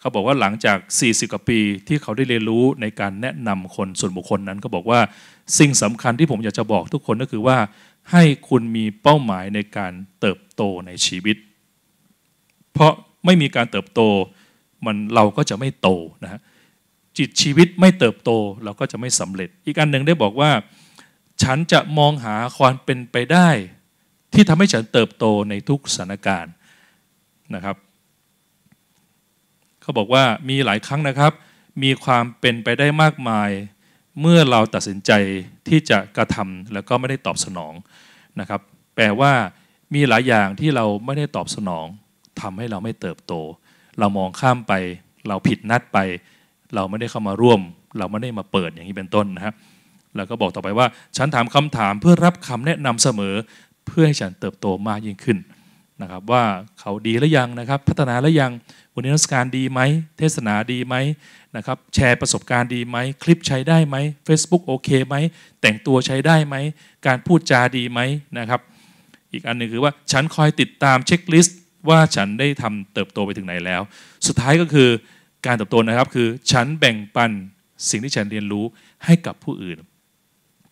[0.00, 5.00] เขาบอกว่าหลังจาก 40 กว่าปีที่เขาได้เรียนรู้ในการแนะนำคนส่วนบุคคลนั้น ก็บอกว่า
[5.58, 7.58] สิ่งสำคัญที่ผมอยากจะบอกทุกคนก็คือว่า
[8.12, 11.36] ให้คุณมีเป้าหมายในการเติบโตในชีวิต
[12.72, 12.92] เพราะ
[13.24, 14.00] ไม่มีการเติบโต
[14.86, 15.88] มันเราก็จะไม่โต
[16.24, 16.40] นะฮะ
[17.18, 18.30] จิตชีวิตไม่เติบโต
[18.64, 20.50] เราก็จะไม่สำเร็จ อีกอันหนึ่งได้บอกว่า
[21.42, 23.48] ฉันจะมองหาความเป็นไปได้
[24.34, 26.52] ที่ทำให้ฉันเติบโตในทุกสถานการณ์
[27.54, 27.76] นะครับ
[29.82, 31.32] เขาบอกว่ามีหลายครั้งนะครับ
[31.82, 33.50] มีความเป็นไปได้มากมาย
[34.20, 35.12] เมื่อเราตัดสินใจ
[35.68, 37.74] ที่จะกระทำแล้วก็ไม่ได้ตอบสนอง
[38.40, 38.60] นะครับ
[38.94, 39.32] แปลว่า
[39.94, 41.86] มีหลายอย่างที่เราไม่ได้ตอบสนอง
[42.40, 43.32] ทำให้เราไม่เติบโต
[43.98, 44.72] เรามองข้ามไป
[45.28, 45.98] เราผิดนัดไป
[46.74, 47.60] เราไม่ได้เข้ามาร่วม
[47.98, 49.54] เราไม่ได้มาเปิดอย่างนี้เป็นต้นนะครับ
[50.16, 53.34] แล้วก็บอกต่อไปว่า ฉันถามคำถามเพื่อรับคำแนะนำเสมอ
[53.86, 55.38] เพื่อให้ฉันเติบโตมากยิ่งขึ้น
[56.02, 56.44] นะครับว่า
[56.80, 58.52] เขาดีหรือยังนะครับพัฒนาหรือยัง
[58.94, 59.80] วันนี้นักการดีไหม
[60.18, 60.94] เทศนาดีไหม
[61.56, 65.16] นะครับแชร์ประสบการณ์ดีไหมคลิปใช้ได้ไหม Facebook โอเคไหม
[65.60, 66.56] แต่งตัวใช้ได้ไหม
[67.06, 68.00] การพูดจาดีไหม
[68.38, 68.60] นะครับ
[69.32, 73.82] อีกอันหนึ่งคือว่าฉันคอยติดตามเช็คลิสต์ว่าฉันได้ทำเติบโตไปถึงไหนแล้ว
[74.26, 74.88] สุดท้ายก็คือ
[75.46, 77.30] การเติบโตนะครับคือฉันแบ่งปัน
[77.90, 78.64] สิ่งที่ฉันเรียนรู้
[79.04, 79.78] ให้กับผู้อื่น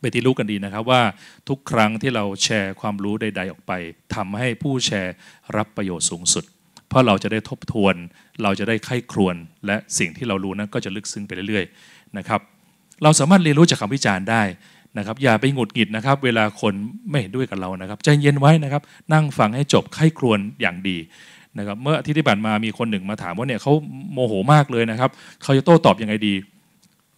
[0.01, 1.03] ไปที่รู้กันดีนะครับว่า
[1.49, 3.73] ทุกครั้งที่เราแชร์ความรู้ใด ๆ ออกไป
[4.15, 5.15] ทำให้ผู้แชร์
[5.57, 6.45] รับประโยชน์สูงสุด
[6.89, 7.95] เพราะเราจะได้ทบทวน
[8.43, 12.41] เราจะได้ไข้ครวน และสิ่งที่เรารู้นั้นก็จะลึกซึ้งไปเรื่อยๆนะครับ
[13.03, 14.43] เราสามารถเรียนรู้จากคำวิจารณ์ได้
[14.99, 16.75] นะครับ อย่าไปหงุดหงิดนะครับ เวลาคน
[17.11, 18.83] ไม่เห็นด้วยกับเรานะครับใจเย็นไว้นะครับ
[19.13, 20.97] นั่งฟังให้จบไข้ครวนอย่างดี
[21.59, 23.73] นะครับ เมื่ออาทิตย์ที่ผ่านมามีคนหนึ่งมาถามว่าเนี่ยเขา
[24.13, 25.11] โมโหมากเลยนะครับ
[25.43, 26.35] เขาจะโต้ตอบยังไงดี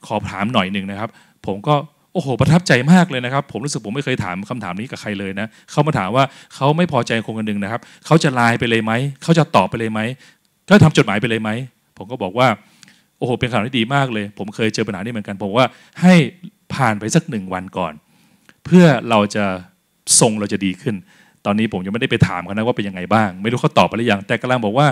[0.07, 1.11] ขอถามหน่อยหนึ่งนะครับ
[1.47, 1.75] ผมก็
[2.13, 8.93] โอ้โห ประทับใจมากเลยนะครับ ผมรู้สึกผมไม่เคยถามคำถามนี้กับใครเลยนะเขามาถามว่าเขาไม่พอใจคนคนหนึ่งนะครับเขาจะไลน์ไปเลยไหม
[9.23, 10.01] เขาจะตอบไปเลยไหม
[10.69, 11.51] ก็ทำจดหมายไปเลยไหม
[11.97, 12.49] ผมก็บอกว่า
[13.19, 15.67] โอ้โหเป็นข่าวที่ดีมากเลย ผมเคยเจอปัญหานี้เหมือนกันผมว่า
[16.03, 16.15] ให้
[16.75, 17.93] ผ่านไปสักหนึ่งวันก่อน
[18.65, 19.45] เพื่อเราจะ
[20.21, 20.97] ทรงเราจะดีขึ้น
[21.47, 24.87] ตอนนี้ผมยังไม่ได้ไปถามเขานะว่าเป็นยังไงบ้าง ไม่รู้เขาตอบไปหรือยังแต่กำลังบอกว่า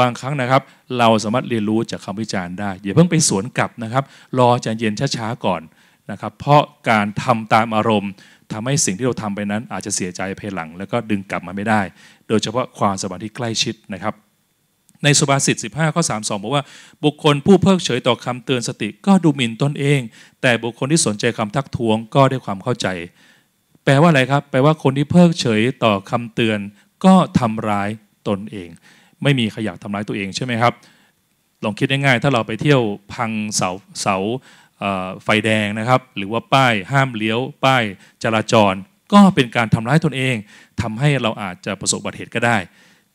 [0.00, 0.62] บางครั้งนะครับ
[0.98, 4.04] เราสามารถเรียนรู้จากคำวิจารณ์ได้อย่าเพิ่งไปสวนกลับนะครับ
[4.38, 5.62] รอใจเย็นช้าๆก่อน
[6.10, 8.12] นะครับเพราะการทำตามอารมณ์
[8.52, 11.80] ทำให้สิ่งที่เราทำไปนั้น อาจจะเสียใจภายหลัง แล้วก็ดึงกลับมาไม่ได้
[12.28, 14.14] โดยเฉพาะความสัมพันธ์ที่ใกล้ชิดนะครับ
[15.04, 16.64] ในสุภาษิต 15 ข้อ 32 บอกว่า
[17.04, 20.00] บุคคลผู้เพิกเฉยต่อคำเตือนสติก็ดูหมิ่นตนเอง
[20.42, 22.86] แต่บุคคลที่สนใจคำทักท้วงก็ได้ความเข้าใจ
[23.84, 26.58] แปลว่าอะไรครับ แปลว่าคนที่เพิกเฉยต่อคำเตือน
[27.04, 27.88] ก็ทำร้าย
[28.28, 28.68] ตนเอง
[29.22, 30.72] ไม่มีขยะทำร้ายตัวเองใช่ไหมครับ
[31.64, 32.82] ลองคิดง่ายๆ ถ้าเราไปเที่ยว
[33.14, 34.16] พังเสาเสา
[35.24, 37.84] ไฟแดงนะครับ หรือว่าป้ายห้ามเลี้ยว ป้าย
[38.22, 38.74] จราจร
[39.12, 40.36] ก็เป็นการทำร้ายตนเอง
[40.80, 42.56] ทำให้เราอาจจะประสบอุบัติเหตุก็ได้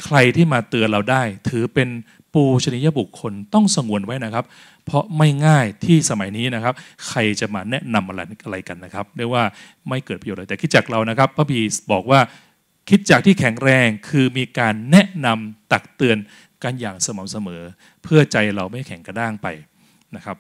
[0.03, 1.89] ใครที่มาเตือนเราได้ ถือเป็น
[2.33, 4.45] ปูชนียบุคคลต้องสงวนไว้นะครับ
[4.85, 6.73] เพราะไม่ง่ายที่สมัยนี้นะครับ
[7.07, 9.43] ใครจะมาแนะนำอะไรอะไรกันนะครับเรียกว่า
[9.89, 11.59] ไม่เกิดประโยชน์เลยแต่คิดจากเรานะครับพระพี
[11.91, 12.19] บอกว่า
[12.89, 16.17] คิดจากที่แข็งแรงคือมีการแนะนำตักเตือน
[16.63, 17.61] กันอย่างสม่ำเสมอ
[18.03, 19.47] เพื่อใจเราไม่แข็งกระด้างไป
[20.15, 20.37] นะครับ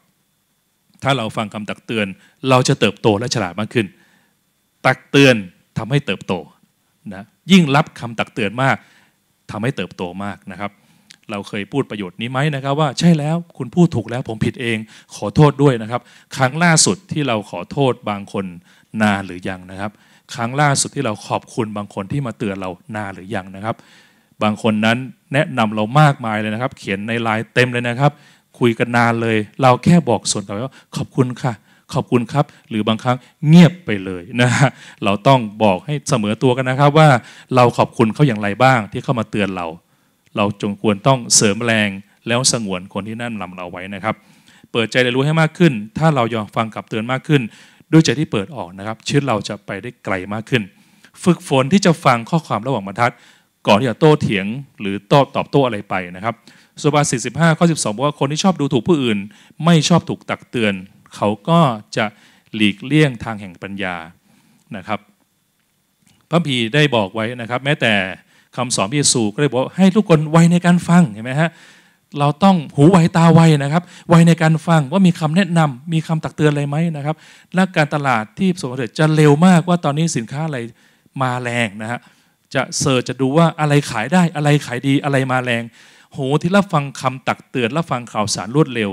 [1.03, 2.07] ถ้าเราฟังคำตักเตือน
[2.49, 3.87] เราจะเติบโตและฉลาดมากขึ้น
[4.85, 5.35] ตักเตือน
[5.77, 6.33] ทำให้เติบโต
[7.13, 8.77] นะยิ่งรับคำตักเตือนมาก
[9.51, 10.71] ทำให้เติบโตมากนะครับ
[11.31, 14.77] เราเคยพูดประโยชน์นี้ไหมนะครับ ว่าใช่แล้วคุณพูดถูกแล้วผมผิดเอง
[15.15, 16.01] ขอโทษด้วยนะครับ
[16.37, 18.45] ครั้งล่าสุดที่เราขอโทษบางคน
[19.01, 19.91] นานหรือยังนะครับ
[20.35, 23.75] ครั้งล่าสุดที่เราขอบคุณบางคนที่มาเตือนเรานานหรือยังนะครับ
[24.43, 24.97] บางคนนั้น
[25.33, 28.11] แนะนำเรามากมายเลยนะครับ เขียนในไลน์เต็มเลยนะครับ
[28.59, 31.53] คุยกันนานเลย เราแค่บอกส่วนต่อว่าขอบคุณค่ะ
[31.93, 33.17] ขอบคุณครับ หรือบางครั้ง
[33.47, 34.69] เงียบไปเลยนะฮะ
[35.03, 37.09] เราต้องบอกให้เสมอตัวกันนะครับว่า
[37.55, 39.67] เราขอบคุณเขาอย่างไรบ้างที่เข้ามาเตือนเรา
[40.37, 41.89] เราจงควรต้องเสริมแรง
[42.27, 44.15] แล้วสงวนคนที่นั่นนำเราไว้นะครับ
[44.71, 47.41] เปิดใจเรียนรู้ให้มากขึ้น ถ้าเรายอมฟังกับเตือนมากขึ้น
[47.91, 50.63] ด้วยใจที่เปิดออกนะครับชีวิตเราจะไปได้ไกลมากขึ้น
[51.23, 53.13] ฝึกฝนที่จะฟังข้อความระหว่างบรรทัด
[53.67, 54.45] ก่อนที่จะโต้เถียง
[54.81, 56.35] หรือตอบตอบโต้อะไรไปนะครับ
[56.83, 59.19] สุภาษิต15ข้อ12บสองบอกว่าคนที่ชอบดูถูกผู้อื่น
[59.65, 60.73] ไม่ชอบถูกตักเตือน
[61.15, 61.59] เขาก็
[61.97, 62.05] จะ
[62.55, 63.95] หลีกเลี่ยงทางแห่งปัญญา
[64.75, 64.99] นะครับ
[66.29, 67.93] พระพีได้บอกไว้นะครับ แม้แต่
[68.55, 71.49] คำสอนพระเยซูก็ได้บอกให้ทุกคนไวในการฟังเห็นไหมฮะ
[72.19, 77.15] เราต้องหูไวตาไวนะครับ ไวในการฟังว่ามีคำแนะนำมีคำตักเตือนอะไรไหมนะครับ
[77.55, 80.59] และการตลาดที่สมเด็จจะเร็วมากว่าตอนนี้สินค้าอะไร
[81.21, 81.99] มาแรงนะฮะ
[82.55, 85.63] จะเสิร์ชจะดูว่าอะไรขายได้อะไรขายดีอะไรมาแรง
[86.15, 88.89] หูที่รับฟังคำตักเตือนรับฟังข่าวสารรวดเร็ว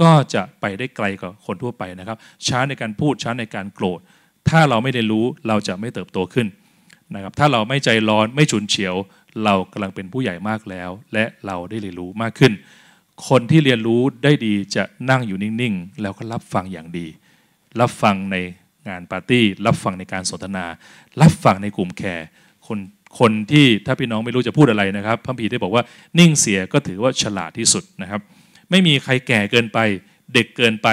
[0.00, 4.00] ก็จะไปได้ไกลกว่าคนทั่วไปนะครับ ช้าในการพูดช้าในการโกรธ
[4.48, 6.46] ถ้าเราไม่ได้รู้เราจะไม่เติบโตขึ้น
[7.14, 8.94] นะครับถ้าเราไม่ใจร้อนไม่ฉุนเฉียว
[9.44, 12.52] เรากำลังเป็นผู้ใหญ่มากแล้ว และเราได้เรียนรู้มากขึ้น
[13.28, 17.06] คนที่เรียนรู้ได้ดีจะนั่งอยู่นิ่งๆ แล้วก็รับฟังอย่างดี
[17.80, 18.36] รับฟังใน
[18.88, 20.66] งานปาร์ตี้ รับฟังในการสนทนา
[21.20, 22.26] รับฟังในกลุ่มแคร์
[22.66, 22.78] คน
[23.18, 25.82] คนที่ถ้าพี่น้องไม่รู้จะพูดอะไรนะครับพระพีได้บอกว่า
[26.18, 28.20] นิ่งเสียก็ถือว่าฉลาดที่สุดนะครับ
[28.70, 29.78] ไม่มีใครแก่เกินไป
[30.34, 30.88] เด็กเกินไป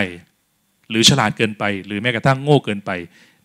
[0.89, 2.91] หรือฉลาดเกินไป หรือแม้กระทั่งโง่เกินไป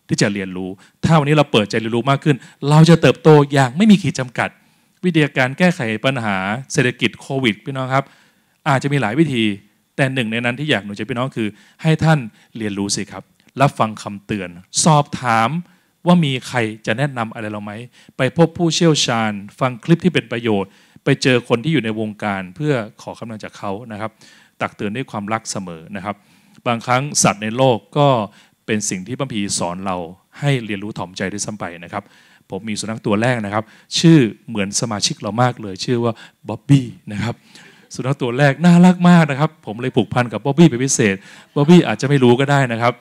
[0.07, 0.69] ที่จะเรียนรู้
[1.03, 2.35] ถ้าวันนี้เราเปิดใจเรียนรู้มากขึ้น
[2.69, 4.49] เราจะเติบโตอย่างไม่มีขีดจำกัด
[5.05, 6.37] วิธีการแก้ไขปัญหา
[6.73, 8.05] เศรษฐกิจโควิดพี่น้องครับ
[8.69, 9.43] อาจจะมีหลายวิธี
[9.95, 11.47] แต่หนึ่งในนั้นที่อยากหนูจพี่น้องคือ
[11.81, 12.19] ให้ท่าน
[12.57, 13.23] เรียนรู้สิครับ
[13.61, 14.49] รับฟังคำเตือน
[14.83, 15.49] สอบถาม
[16.05, 17.71] ว่ามีใครจะแนะนำอะไรเราไหม
[18.17, 20.69] ไปพบผู้เชี่ยวชาญ ฟังคลิปที่เป็นประโยชน์
[21.03, 24.11] ไปเจอคนที่อยู่ในวงการเพื่อขอคำนังจากเขานะครับ
[24.61, 26.15] ตักเตือนด้วยความรักเสมอนะครับ
[26.67, 28.07] บางครั้งสัตว์ในโลกก็
[28.65, 29.97] เป็นสิ่งที่พระพีสอนเรา
[30.39, 32.03] ให้เรียนรู้ถ่อมใจด้วยซ้ำไปนะครับ
[32.49, 33.63] ผมมีสุนัขตัวแรกนะครับ
[33.99, 34.17] ชื่อ
[34.49, 36.13] เหมือนสมาชิกเรามากเลย ชื่อว่า
[36.49, 37.35] บ๊อบบี้นะครับ
[37.95, 41.15] สุนัขตัวแรกน่ารักมากนะครับ ผมเลยผูกพันกับบ๊อบบี้เป็นพิเศษ
[41.55, 42.93] บ๊อบบี้อาจจะไม่รู้ก็ได้นะครับ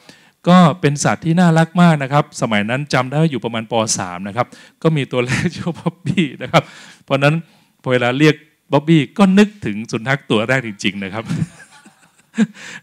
[0.49, 4.47] ก็เป็นสัตว์ที่น่ารักมากนะครับ สมัยนั้นจำได้อยู่ประมาณป .3 นะครับ
[4.83, 6.63] ก็มีตัวแรกชื่อบ๊อบบี้นะครับ
[7.05, 7.35] เพราะนั้น
[7.83, 8.35] พอเวลาเรียก
[8.73, 11.25] บ๊อบบี้ก็นึกถึงสุนัขตัวแรกจริง ๆ นะครับ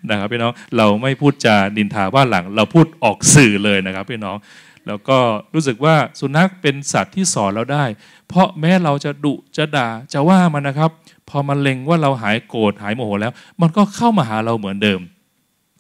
[0.10, 4.38] นะครับพี่น้องเราไม่พูดจาดินทาว่าหลัง เราพูดออกสื่อเลยนะครับพี่น้อง
[4.88, 5.17] แล้วก็
[5.54, 7.86] รู้สึกว่าสุนัขเป็นสัตว์ที่สอนเราได้
[8.28, 10.91] เพราะแม้เราจะดุจะด่าจะว่ามันนะครับ
[11.30, 15.00] พอมันเล็งว่าเราหายโกรธหายโมโหแล้ว มันก็เข้ามาหาเราเหมือนเดิม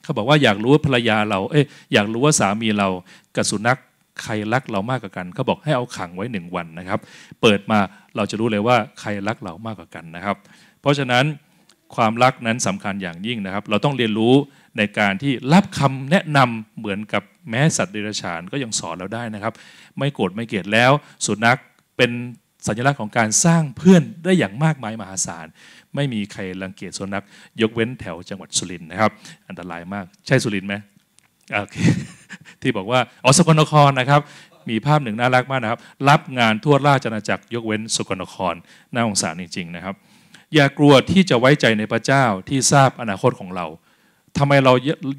[0.07, 2.87] เขาบอกว่าอยากรู้ว่าภรรยาเรา เอ้ยอยากรู้ว่าสามีเรา
[3.35, 3.79] กับสุนัข
[4.23, 6.99] ใครรักเรามากกว่ากัน เขาบอกให้เอาขังไว้หนึ่งวันนะครับ
[7.41, 7.79] เปิดมา
[8.15, 10.35] เราจะรู้เลยว่าใครรักเรามากกว่ากันนะครับ
[10.81, 11.25] เพราะฉะนั้น
[11.95, 14.33] ความรักนั้นสำคัญอย่างยิ่งนะครับ เราต้องเรียนรู้
[14.77, 19.53] ในการที่รับคำแนะนำเหมือนกับแม้สัตว์เดรัจฉานก็ยังสอนเราได้นะครับ
[19.97, 20.91] ไม่โกรธไม่เกลียดแล้ว
[21.25, 21.57] สุนัข
[21.97, 22.11] เป็น
[22.67, 25.45] สัญลักษณ์ของการสร้างเพื่อนได้อย่างมากมายมหาศาล
[25.95, 27.25] ไม่มีใครรังเกียจสุนัข
[27.61, 29.11] ยกเว้นแถวจังหวัดสุรินทร์นะครับ
[29.49, 30.75] อันตรายมากใช่สุรินทร์ไหม
[31.53, 31.77] โอเค
[32.61, 34.21] ที่บอกว่าอ๋อสกลนครนะครับ
[34.69, 38.53] มีภาพหนึ่งน่ารักมากนะครับ รับงานทั่วราชอาณาจักรยกเว้นสกลนคร
[38.93, 39.95] น่าสงสารจริง ๆ นะครับ
[40.53, 43.65] อย่ากลัวที่จะไว้ใจในพระเจ้าที่ทราบอนาคตของเรา
[44.37, 44.73] ทำไมเรา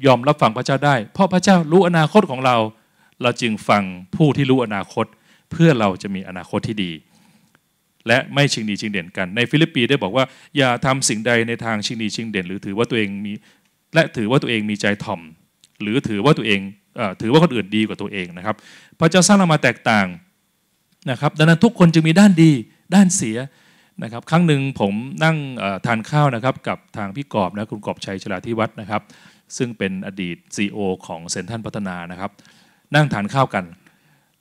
[0.07, 2.57] ยอมรับฟังพระเจ้าได้ เพราะพระเจ้ารู้อนาคตของเรา
[3.21, 3.83] เราจึงฟัง
[4.15, 5.05] ผู้ที่รู้อนาคต
[5.51, 6.91] เพื่อเราจะมีอนาคตที่ดี
[8.09, 10.25] และไม่ชิงดีชิงเด่นกัน ในฟิลิปปีได้บอกว่า
[10.57, 13.31] อย่าทำสิ่งใดในทางชิงดีชิงเด่น หรือถือว่าตัวเองมี
[13.93, 15.21] และถือว่าตัวเองมีใจถ่อม
[15.81, 16.59] หรือถือว่าตัวเอง
[17.21, 18.55] ถือว่าคนอื่นดีกว่าตัวเองนะครับ
[18.99, 20.07] พระเจ้าสร้างเรามาแตกต่าง
[21.11, 22.51] นะครับดังนั้นทุกคนจึงมีด้านดี
[22.95, 23.37] ด้านเสีย
[24.03, 24.93] นะครับครั้งหนึ่งผม
[25.23, 25.37] นั่ง
[25.85, 29.01] ทานข้าวนะครับกับทางพี่กอบนะคุณกอบชัยชลาธิวัฒน์นะครับ
[29.57, 32.31] ซึ่งเป็นอดีต CEO ของเซนทันพัฒนานะครับ
[32.95, 33.65] นั่งทานข้าวกัน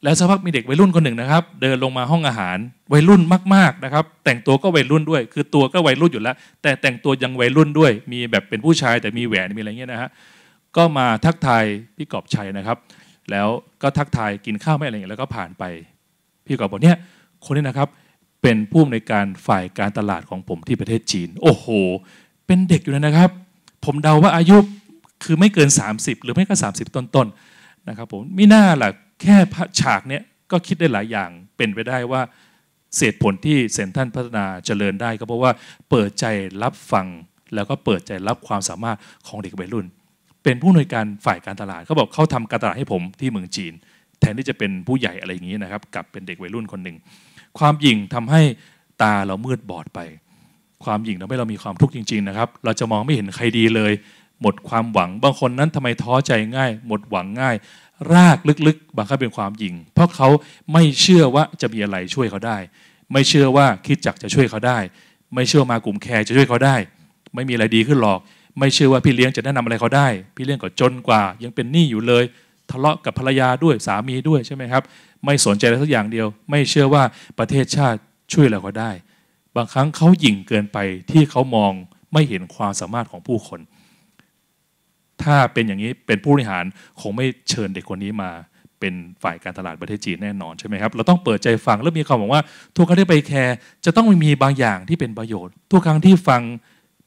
[0.03, 2.59] แล้วสักพักมีเด็กวัยรุ่นคนหนึ่งนะครับ เดินลงมาห้องอาหาร
[2.93, 3.21] วัยรุ่น
[3.55, 10.11] มากๆนะครับ แต่งตัวก็วัยรุ่นด้วย คือตัวก็วัยรุ่นอยู่แล้ว แต่แต่งตัวยังวัยรุ่นด้วย มีแบบเป็นผู้ชายแต่มีแหวนมีอะไรเงี้ยนะฮะ
[10.77, 11.65] ก็มาทักทาย
[11.97, 12.79] พี่กอบชัยนะครับ
[13.31, 13.49] แล้ว
[13.83, 15.65] ก็ทักทายกินข้าวไม่อะไรเงี้ยแล้วก็ผ่านไป
[16.47, 16.97] พี่กอบบอกเนี่ย
[17.45, 17.89] คนนี้นะครับ
[18.43, 21.67] เป็นผู้อำนวยการฝ่ายการตลาดของผมที่ประเทศจีน โอ้โห
[22.47, 23.31] เป็นเด็กอยู่เลยนะครับ
[23.85, 24.57] ผมเดาว่าอายุ
[25.25, 27.27] คือไม่เกิน 30 หรือไม่ก็ 30 ต้นๆน
[27.89, 28.91] นะครับผมไม่น่าล่ะ
[29.23, 29.37] แค่
[29.81, 32.23] ฉากเนี้ยก็คิดได้หลายอย่างเป็นไปได้ว่า
[32.97, 35.53] เศษผลที่เซนทันพัฒนาเจริญได้ก็เพราะว่า
[35.91, 36.25] เปิดใจ
[36.63, 37.07] รับฟัง
[37.55, 39.87] แล้วก็เปิดใจรับความสามารถของเด็กวัยรุ่น
[40.45, 43.73] เป็นผู้อำนวยการฝ่ายการตลาดเขาบอกเขาทำการตลาดให้ผมที่เมืองจีน
[44.21, 46.97] แทนที่จะเป็นผู้ใหญ่อะไรอย่างนี้นะครับกับเป็นเด็กวัยรุ่นคนหนึ่ง
[47.59, 48.43] ความหยิ่งทำให้
[49.03, 50.01] ตาเรามืดบอดไป
[50.85, 53.93] ความหยิ่งทำให้เรามีความทุกข์จริง ๆนะครับ เราจะมองไม่เห็นใครดีเลย
[54.43, 57.57] หมดความหวังบางคนนั้นทำไมท้อใจง่าย หมดหวังง่าย
[58.15, 60.29] รากลึกๆ บางครั้งเป็นความหยิ่ง เพราะเขา
[60.73, 62.59] ไม่เชื่อว่าจะมีอะไรช่วยเขาได้
[63.13, 64.79] ไม่เชื่อว่าคิดจักจะช่วยเขาได้
[65.35, 66.77] ไม่เชื่อมากลุ่มแคร์จะช่วยเขาได้
[67.35, 68.19] ไม่มีอะไรดีขึ้นหรอก
[68.59, 72.25] ไม่เชื่อว่าพี่เลี้ยงจะแนะนำอะไรเขาได้ พี่เลี้ยงก็จนกว่า ยังเป็นหนี้อยู่เลย
[72.71, 74.83] ทะเลาะกับภรรยาด้วยสามีด้วยใช่ไหมครับ
[75.25, 77.03] ไม่สนใจอะไรสักอย่างเดียว ไม่เชื่อว่า
[77.39, 77.99] ประเทศชาติ
[78.33, 78.91] ช่วยเราก็ได้
[79.57, 80.79] บางครั้งเขาหยิ่งเกินไป
[81.11, 81.73] ที่เขามอง
[82.13, 83.61] ไม่เห็นความสามารถของผู้คน
[85.23, 86.65] ถ้าเป็นอย่างนี้เป็นผู้บริหาร
[87.01, 88.31] คงไม่เชิญเด็กคนนี้มา
[88.81, 92.43] เป็นฝ่ายการตลาดประเทศจีนแน่นอนใช่ไหมครับ เราต้องเปิดใจฟังแล้วมีความหวังว่า
[92.77, 96.43] ทุกครั้งที่ไปแคร์จะต้องมีบางอย่างที่เป็นประโยชน์ ทุกครั้งที่ฟัง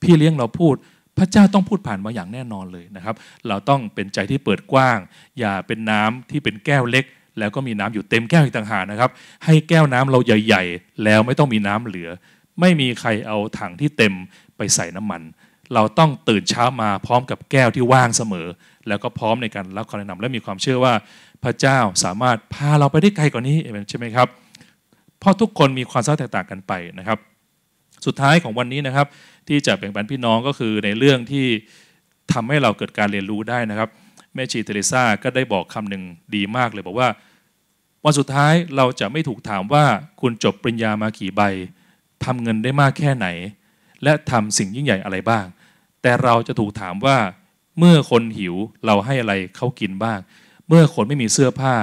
[0.02, 0.76] พี่เลี้ยงเราพูด
[1.18, 3.16] พระเจ้าต้องพูดผ่านบางอย่างแน่นอนเลยนะครับ
[3.48, 4.98] เราต้องเป็นใจที่เปิดกว้าง
[5.40, 7.06] อย่าเป็นน้ำที่เป็นแก้วเล็ก
[7.40, 9.10] แล้วก็มีน้ำอยู่เต็มแก้วอีกต่างหากนะครับ
[9.46, 12.10] ให้แก้วน้ำเราใหญ่ ๆ แล้วไม่ต้องมีน้ำเหลือ
[12.60, 14.14] ไม่มีใครเอาถังที่เต็ม
[14.58, 15.22] ไปใส่น้ำมัน
[15.74, 18.48] เราต้องตื่นเช้ามาพร้อมกับแก้วที่ว่างเสมอ
[18.88, 20.94] แล้วก็พร้อมในการรับคำแนะนำและมีความเชื่อว่า
[21.44, 23.58] พระเจ้าสามารถพาเราไปได้ไกลกว่านี้
[23.90, 24.28] ใช่ไหมครับ
[25.20, 27.18] เพราะทุกคนมีความสามารถแตกต่างกันไปนะครับ
[28.06, 29.08] สุดท้ายของวันนี้นะครับ
[29.48, 31.46] ที่จะแบ่งปันพี่น้องก็คือในเรื่องที่
[32.34, 33.90] ทำให้เราเกิดการเรียนรู้ได้นะครับ
[34.36, 36.04] แม่ชีเทเรซาก็ได้บอกคำหนึ่ง
[36.36, 37.10] ดีมากเลยบอกว่า
[38.06, 39.86] วันสุดท้ายเราจะไม่ถูกถามว่า
[40.22, 41.42] คุณจบปริญญามากี่ใบ
[42.26, 43.28] ทำเงินได้มากแค่ไหน
[44.04, 45.46] และทำสิ่งยิ่งใหญ่อะไรบ้าง
[46.02, 47.18] แต่เราจะถูกถามว่า
[47.80, 50.20] เมื่อคนหิวเราให้อะไรเขากินบ้าง
[50.68, 51.74] เมื่อคนไม่มีเสื้อผ้า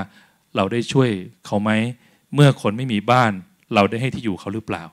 [0.56, 1.10] เราได้ช่วย
[1.46, 1.70] เขาไหม
[2.34, 3.32] เมื่อคนไม่มีบ้าน
[3.74, 4.84] เราได้ให้ที่อยู่เขาหรือเปล่า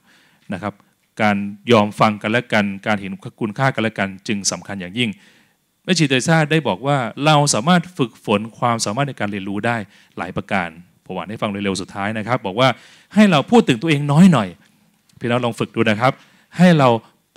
[0.53, 0.73] นะครับ
[1.21, 1.37] การ
[1.71, 3.11] ยอมฟังกันและกัน การเห็น
[3.41, 5.09] คุณค่ากันและกัน จึงสำคัญอย่างยิ่ง
[5.83, 9.77] แม่ชีเตซ่าได้บอกว่าเราสามารถฝึกฝนความสามารถในการเรียนรู้ได้
[10.17, 10.69] หลายประการ
[11.05, 12.69] ผมอ่านให้ฟังเร็วๆสุดท้ายนะครับ บอกว่า
[13.13, 14.49] ให้เราพูดถึงตัวเองน้อยหน่อย
[15.19, 16.13] พี่น้องลองฝึกดูนะครับ
[16.57, 16.89] ให้เรา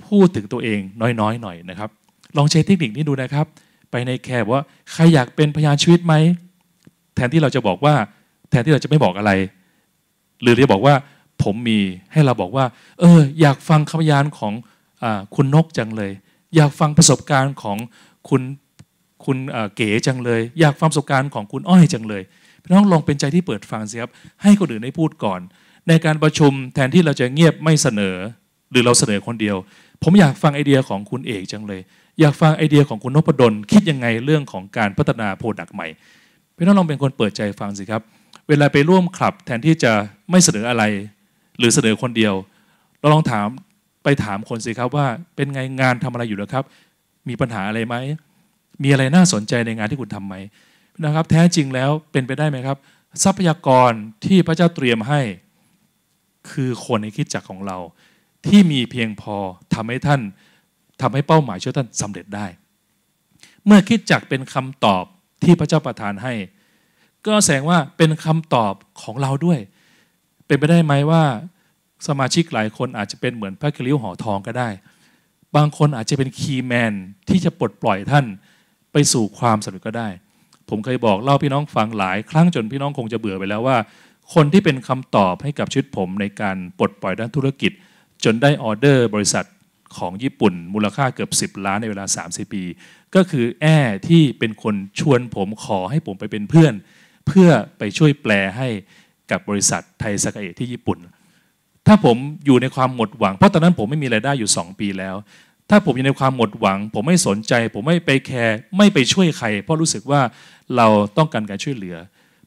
[0.09, 0.79] พูดถึงตัวเอง
[1.21, 1.90] น้อยๆหน่อยนะครับ
[2.37, 3.47] ลองใช้เทคนิคนี้ดูนะครับ
[3.90, 6.14] ไปในแคร์ว่าใครอยากเป็นพยานชีวิตไหม
[7.14, 7.94] แทนที่เราจะบอกว่า
[8.51, 9.33] แทนที่เราจะไม่บอกอะไร
[10.42, 10.94] หรือจะบอกว่า
[11.42, 11.81] ผมมี
[12.12, 12.64] ให้เราบอกว่า
[13.01, 14.53] เออ อยากฟังคำพยานของ
[15.03, 16.12] อคุณนกจังเลย
[16.57, 17.77] อยากฟังประสบการณ์ของ
[18.29, 18.42] คุณ
[19.25, 19.38] คุณ
[19.75, 22.23] เก๋จังเลย อยากฟังประสบการณ์ของคุณอ้อยจังเลย
[22.62, 24.11] พี่น้องลองเป็นใจที่เปิดฟังสิครับ
[24.42, 25.40] ให้คนอื่นได้พูดก่อน
[25.88, 28.16] ในการประชุมแทนที่เราจะเงียบไม่เสนอ
[28.71, 29.57] หรือเราเสนอคนเดียว
[30.03, 31.81] ผมอยากฟังไอเดียของคุณเอกจังเลย
[32.21, 35.89] อยากฟังไอเดียของคุณนพดลคิดยังไงเรื่องของการพัฒนา product ใหม่
[36.57, 38.03] พี่น้องลองเป็นคนเปิดใจฟังสิครับ
[38.49, 39.93] เวลาไปร่วมคลับแทนที่จะ
[40.31, 40.83] ไม่เสนออะไร
[41.59, 42.35] หรือเสนอคนเดียว
[43.01, 43.47] เราลองถาม
[44.05, 45.07] ไปถามคนสิครับว่า
[45.37, 46.65] เป็นไงงานทำอะไรอยู่แล้วครับ
[47.29, 47.97] มีปัญหาอะไรไหม
[48.83, 50.35] มีอะไรน่าสนใจในงานที่คุณทำไหม
[51.05, 52.77] นะครับ แท้จริงแล้วเป็นไปได้ไหมครับ
[53.25, 53.93] ทรัพยากร
[54.25, 55.21] ที่พระเจ้าเตรียมให้
[56.51, 57.79] คือคนในคิดจักของเรา
[58.46, 59.37] ที่มีเพียงพอ
[59.74, 60.20] ทำให้ท่าน
[61.01, 62.46] ทำให้เป้าหมายช่วยท่านสำเร็จได้
[63.66, 65.05] เมื่อคิดจักเป็นคำตอบ
[65.44, 66.35] ที่พระเจ้าประทานให้
[67.27, 69.59] ก็แสดงว่าเป็นคำตอบของเราด้วย
[70.46, 71.22] เป็นไปได้ไหมว่า
[72.07, 74.68] สมาชิกหลายคนอาจจะเป็นเหมือนพระคิริ้วหอทองก็ได้
[75.57, 76.92] บางคนอาจจะเป็นคีย์แมน
[77.29, 78.24] ที่จะปลดปล่อยท่าน
[78.92, 80.09] ไปสู่ความสำเร็จก็ได้
[80.68, 83.77] ผมเคยบอกเล่าพี่น้องฟังหลาย ครั้งจนพี่น้องคงจะเบื่อไปแล้วว่า
[84.35, 87.72] คนที่เป็นคำตอบให้กับชีวิตผมในการปลดปล่อยด้านธุรกิจ
[88.24, 89.46] จนได้ออเดอร์บริษัท
[89.98, 92.64] ของญี่ปุ่น มูลค่าเกือบ 10 ล้านในเวลา 30 ปี
[93.14, 93.76] ก็คือแอ้
[94.09, 96.74] ที่เป็นคนชวนผมขอให้ผมไปเป็นเพื่อน
[97.26, 98.68] เพื่อไปช่วยแปลให้
[99.31, 100.98] กับบริษัทไทยสกาเอที่ญี่ปุ่น
[101.87, 105.16] ถ้าผมอยู่ในความหมดหวัง เพราะตอนนั้นผมไม่มีไรายได้อยู่ 2 ปีแล้ว
[105.70, 110.20] ถ้าผมอยู่ในความหมดหวัง ผมไม่สนใจ ผมไม่ไปแคร์ไม่ไปช่วยใคร เพราะรู้สึกว่า
[110.76, 111.96] เราต้องการการช่วยเหลือ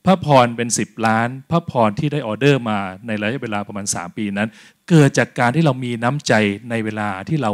[0.05, 4.49] พระพรเป็น 10 ล้าน พระพรที่ได้ออเดอร์มาในระยะเวลาประมาณ 3 ปีนั้น
[4.89, 6.33] เกิดจากการที่เรามีน้ำใจ
[6.69, 7.51] ในเวลาที่เรา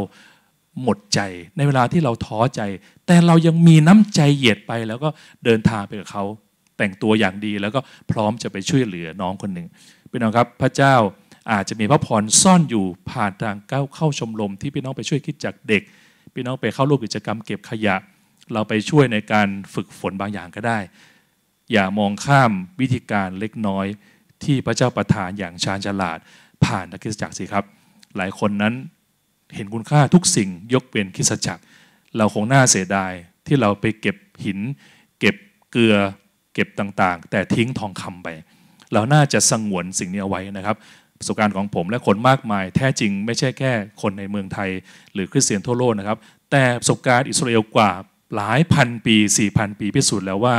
[0.82, 1.20] หมดใจ
[1.56, 2.62] ในเวลาที่เราท้อใจ
[3.06, 5.08] แต่เรายังมีน้ำใจเหยียดไปแล้วก็
[5.44, 6.24] เดินทางไปกับเขา
[6.78, 7.80] แต่งตัวอย่างดีแล้วก็
[8.10, 9.66] พร้อมจะไปช่วยเหลือน้องคนหนึ่ง
[10.10, 10.94] เป็นน้องครับพระเจ้า
[11.52, 15.82] อาจจะมีพระพรซ่อนอยู่ผ่านทางก้าวเข้าชมรมที่พี่น้องไปช่วยคิดจากเด็ก
[16.34, 17.96] พี่น้องไปเข้าร่วมกิจกรรมเก็บขยะ
[18.52, 20.78] เราไปช่วยในการฝึกฝนบางอย่างก็ได้
[21.72, 23.86] อย่ามองข้ามวิธีการเล็กน้อย
[24.44, 26.18] ที่พระเจ้าประทานอย่างชาญฉลาด
[26.64, 27.64] ผ่านนักกิจจักรสิครับ
[28.16, 28.74] หลายคนนั้น
[29.54, 31.62] เห็นคุณค่าทุกสิ่งยกเป็นคิสจักร
[32.16, 33.12] เราคงน่าเสียดาย
[33.46, 34.58] ที่เราไปเก็บหิน
[35.20, 35.36] เก็บ
[35.70, 35.96] เกลือ
[36.54, 38.28] เก็บต่างๆ แต่ทิ้งทองคำไป
[38.92, 40.76] เราน่าจะสงวนสิ่งนี้เอาไว้นะครับ
[41.18, 44.70] ประสบการณ์ของผมและคนมากมาย แท้จริงไม่ใช่แค่คนในเมืองไทย
[45.12, 46.18] หรือคริสเตียนทั่วโลกนะครับ
[46.50, 47.90] แต่ประสบการณ์อิสราเอลกว่า
[48.36, 50.54] หลายพันปี4พันปีพิสูจน์แล้วว่า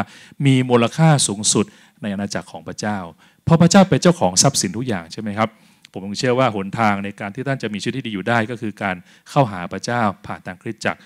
[0.46, 1.66] มีมูลค่าสูงสุด
[2.02, 2.98] ในอาณาจักรของพระเจ้า
[3.44, 5.50] เพราะพระเจ้าเป็นเจ้าของทรัพย์สินทุกอย่างใช่ไหมครับ
[5.94, 8.96] ผมเชื่อว่าหนทางในการที่ท่านจะมีชีวิตที่ดีอยู่ได้ ก็คือการ
[9.30, 11.00] เข้าหาพระเจ้าผ่านทางคริสตจักร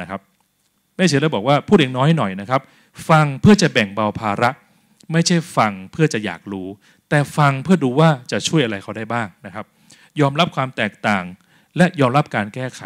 [0.00, 0.20] นะครับ
[0.96, 2.60] แม่เชื่อแล้วบอกว่าพูดเองน้อยหน่อยนะครับ
[3.08, 4.50] ฟังเพื่อจะแบ่งเบาภาระ
[5.12, 6.68] ไม่ใช่ฟังเพื่อจะอยากรู้
[7.08, 9.64] แต่ฟังเพื่อดูว่าจะช่วยอะไรเขาได้บ้างนะครับ
[10.20, 11.24] ยอมรับความแตกต่าง
[11.76, 12.82] และยอมรับการแก้ไข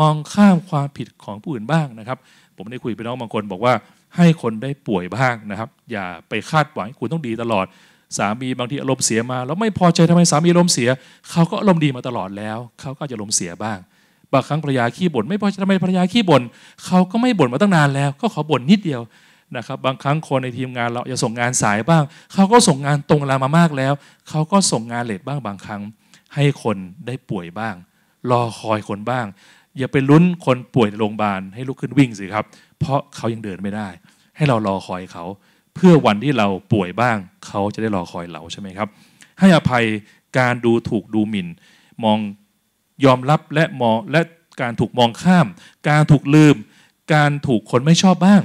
[0.00, 2.18] มองข้ามความผิดของผู้อื่นบ้างนะครับ
[2.58, 3.74] ผมได้คุยไปน้องบางคนบอกว่า
[4.16, 7.66] ให้คนได้ป่วยบ้างนะครับ อย่าไปคาดหวังคุณต้องดีตลอด
[8.16, 10.88] สามีบางทีอารมณ์เสียมาแล้วไม่พอใจทำไมสามีอารมณ์เสีย
[11.30, 13.78] เขาก็อารมณ์ดีมาตลอดแล้วเขาก็จะอารมณ์เสียบ้าง
[14.32, 16.42] บางครั้งภรรยาขี้บ่นไม่พอใจทำไมภรรยาขี้บ่น
[16.84, 19.02] เขาก็ไม่บ่นมาตั้งนานแล้ว ก็ขอบ่นนิดเดียว
[19.56, 23.92] นะครับบางครั้งคนในทีมงานเราจะส่งงานสายบ้าง เขาก็ส่งงานตรงเวลามามากแล้ว
[24.28, 25.82] เขาก็ส่งงานเลทบ้างบางครั้ง
[26.34, 27.74] ให้คนได้ป่วยบ้าง
[28.30, 29.26] รอคอยคนบ้าง
[29.78, 32.44] อย่าไปลุ้นคนป่วยในโรงพยาบาลให้ลุกขึ้นวิ่งสิครับ
[32.78, 33.88] เพราะเขายังเดินไม่ได้
[34.36, 35.24] ให้เรารอคอยเขา
[35.74, 38.88] เพื่อวันที่เราป่วยบ้าง เขาจะได้รอคอยเราใช่ไหมครับ
[39.40, 39.84] ให้อภัย
[40.38, 41.48] การดูถูกดูหมิ่น
[42.04, 42.18] มอง
[43.04, 44.20] ยอมรับและมองและ
[44.60, 45.46] การถูกมองข้าม
[45.88, 46.56] การถูกลืม
[47.14, 48.42] การถูกคนไม่ชอบบ้าง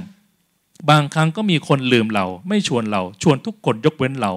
[0.90, 4.32] บางครั้งก็มีคนลืมเรา ไม่ชวนเรา ชวนทุกคนยกเว้นเรา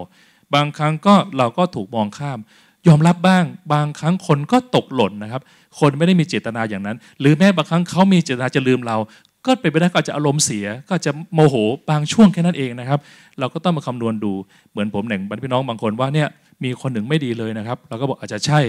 [0.56, 2.40] บางครั้งก็เราก็ถูกมองข้าม
[2.88, 5.42] ยอมรับบ้าง บางครั้งคนก็ตกหล่นนะครับ
[5.80, 8.98] คนไม่ได้มีเจตนาอย่างนั้น หรือแม้บางครั้งเขามีเจตนาจะลืมเรา
[9.46, 11.56] ก็เป็นไปได้ก็จะอารมณ์เสีย ก็จะโมโห
[11.90, 13.00] บางช่วงแค่นั้นเองนะครับ
[13.40, 14.34] เราก็ต้องมาคำนวณดู
[14.72, 16.28] เหมือนผมหนึ่งพี่น้องบางคนว่าเนี่ย
[16.64, 18.60] มีคนหนึ่งไม่ดีเลยนะครับ เราก็บอกอาจจะใช่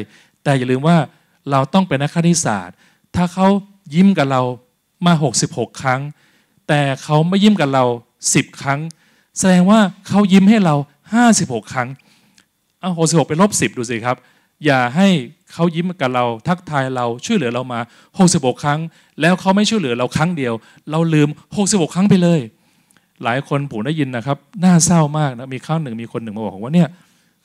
[0.44, 0.96] แต่อย่าลืมว่า
[1.50, 2.76] เราต้องเป็นนักคณิตศาสตร์
[3.16, 3.46] ถ้าเขา
[3.94, 4.42] ยิ้มกับเรา
[5.06, 5.12] มา
[5.46, 6.00] 66 ครั้ง
[6.68, 7.84] แต่เขาไม่ยิ้มกับเรา
[8.34, 8.80] สิบครั้ง
[9.38, 10.74] แสดงว่าเขายิ้มให้เรา
[11.12, 11.88] ห้าสิบหกครั้ง
[12.80, 14.16] เอาหกสิบหกเป็นลบสิบดูสิครับ
[14.64, 15.08] อย่าให้
[15.52, 17.80] เขายิ้มกับเราทักทายเราช่วยเหลือเรามา
[18.18, 18.80] หกสิบหกครั้ง
[19.20, 20.54] แล้วเขาไม่ช่วยเหลือเราครั้งเดียว
[20.90, 22.40] เราลืมหกสิบหกครั้งไปเลย
[23.24, 26.88] หลายคนผมได้ยินนะครับน่าเศร้ามากนะมีครั้งหนึ่งมีคนหนึ่งมาบอกว่าเนี่ย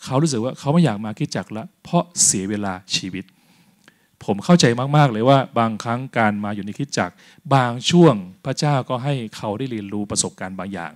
[0.04, 3.24] เขารู้สึกว่าเขาไม่อยากมาคิดจักละเพราะเสียเวลาชีวิต
[4.24, 4.66] ผมเข้าใจ
[4.98, 7.10] มาก ๆ เลยว่าบางครั้งการมาอยู่ในคิดจัก
[7.54, 8.16] บางช่วง
[8.46, 10.92] พระเจ้าก็ให้เขาได้เรียนรู้ประสบการณ์บางอย่าง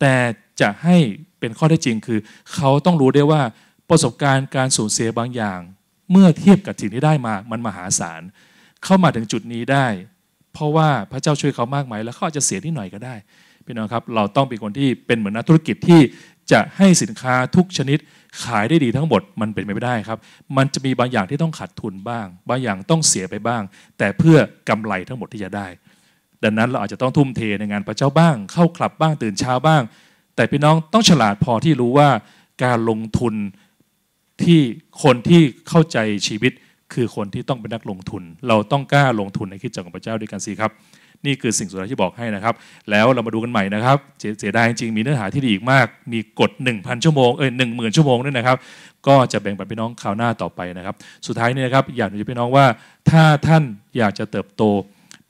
[0.00, 0.14] แต่
[0.60, 0.96] จะให้
[1.40, 2.18] เป็นข้อได้จริงคือ
[2.54, 3.42] เขาต้องรู้ได้ว่า
[3.90, 5.60] ประสบการณ์การสูญเสียบางอย่าง
[6.10, 8.22] เมื่อเทียบกับสิ่งที่ได้มามันมหาศาล
[8.84, 9.86] เข้ามาถึงจุดนี้ได้
[10.52, 13.14] เพราะว่าพระเจ้าช่วยเขามากไหมแล้วเขาอาจจะเสียนิดหน่อยก็ได้
[13.64, 16.00] พี่น้องครับเราต้องเป็นคนที่เป็นเหมือนนักธุรกิจที่
[16.52, 17.98] จะให้สินค้าทุกชนิด
[18.44, 20.18] ขายได้ดีทั้งหมดมันเป็นไปไม่ได้ครับ
[20.56, 23.62] มันจะมีบางอย่างที่ต้องขาดทุนบ้าง บางอย่างต้องเสียไปบ้าง
[23.98, 24.36] แต่เพื่อ
[24.68, 25.66] กำไรทั้งหมดที่จะได้
[26.42, 29.82] ดังนั้นเราอาจจะต้องทุ่มเทในงานพระเจ้าบ้าง เข้าคลับบ้างตื่นเช้าบ้าง
[30.36, 32.08] แต่พี่น้องต้องฉลาดพอที่รู้ว่า
[32.64, 33.34] การลงทุน
[34.42, 34.60] ที่
[35.02, 36.52] คนที่เข้าใจชีวิต
[36.94, 40.72] คือคนที่ต้องเป็นนักลงทุน เราต้องกล้าลงทุนในคิดจักของพระเจ้าด้วยกันสิครับ
[41.26, 42.54] นี่คือสิ่งสุดท้ายที่บอกให้นะครับ
[42.90, 43.96] แล้วเรามาดูกันใหม่นะครับ
[44.38, 48.56] เสียดายจริงมีเนื้อหาที่ดีอีกมาก มีกฎ 1,000 ชั่วโมงเอ้ยหนึ่งหมื่นชั่วโมงด้วยนะครับ
[49.06, 50.94] ก็จะแบ่งปันพี่น้องคราวหน้าต่อไปนะครับ
[51.26, 52.66] สุดท้ายนี่นะครับอยากจะพี่น้องว่า
[53.10, 53.62] ถ้าท่าน
[53.98, 54.62] อยากจะเติบโต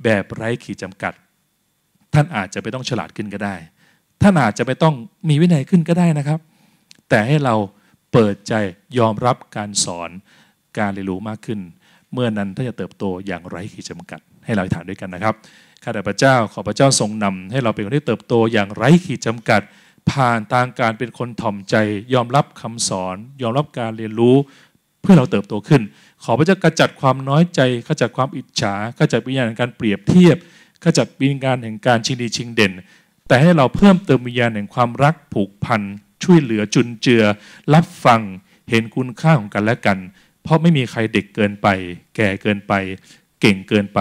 [0.05, 1.13] แบบไร้ขีดจำกัด
[2.15, 3.55] ท่านอาจจะไม่ต้องฉลาดขึ้นก็ได้
[4.23, 4.95] ท่านอาจจะไม่ต้อง
[5.29, 6.39] มีวินัยขึ้นก็ได้นะครับ
[7.09, 7.55] แต่ให้เรา
[8.13, 8.55] เปิดใจ
[8.99, 10.11] ยอมรับการสอน
[10.79, 11.61] การเรียนรู้มากขึ้น
[12.13, 15.35] เมื่อนั้นท่าจะเติบโตอย่างไร้ขีดจำกัด ให้เราฐานด้วยกันนะครับ
[15.83, 19.61] ข้าแต่พระเจ้าขอพระเจ้าทรงนำให้เราเป็นคนที่เติบโตอย่างไร้ขีดจำกัด
[20.11, 21.75] ผ่านทางการเป็นคนถ่อมใจ
[22.15, 24.37] ยอมรับคำสอน ยอมรับการเรียนรู้
[25.03, 25.83] เพื่อเราเติบโตขึ้น
[26.25, 30.37] ขอพระเจ้ากระจัดความน้อยใจขจัดความอิจฉาขจัดวิญญาณแห่งการเปรียบเทียบ
[30.85, 32.73] ขจัดวิญญาณแห่งการชิงดีชิงเด่น
[33.29, 35.83] แต่ให้เราเพิ่มเติมวิญญาณแห่งความรักผูกพัน
[36.25, 37.25] ช่วยเหลือจุนเจือ
[37.75, 38.21] รับฟัง
[38.71, 39.99] เห็นคุณค่าของกันและกัน
[40.43, 41.67] เพราะไม่มีใครเด็กเกินไป
[42.17, 42.73] แก่เกินไป
[43.41, 44.01] เก่งเกินไป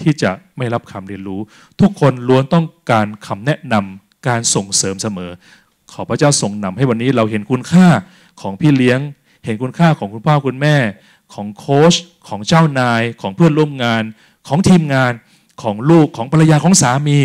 [0.00, 1.40] ที่จะไม่รับคำเรียนรู้
[1.80, 5.30] ทุกคนล้วนต้องการคำแนะนำการส่งเสริมเสมอ
[5.92, 7.86] ขอพระเจ้าทรงนำให้วันนี้เราเห็นคุณค่า
[8.40, 9.00] ของพี่เลี้ยง
[9.44, 10.76] เห็นคุณค่าของคุณพ่อคุณแม่
[11.34, 11.94] ของโค้ช
[12.28, 14.02] ของเจ้านาย ของเพื่อนร่วมงาน
[14.48, 15.12] ของทีมงาน
[15.62, 17.18] ของลูกของภรรยาของสามี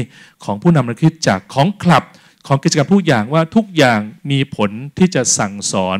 [0.46, 2.04] ของผู้นำนักคิดจากของคลับ
[2.48, 4.00] ของกิจกรรมทุกอย่างว่าทุกอย่าง
[4.32, 5.98] มีผลที่จะสั่งสอน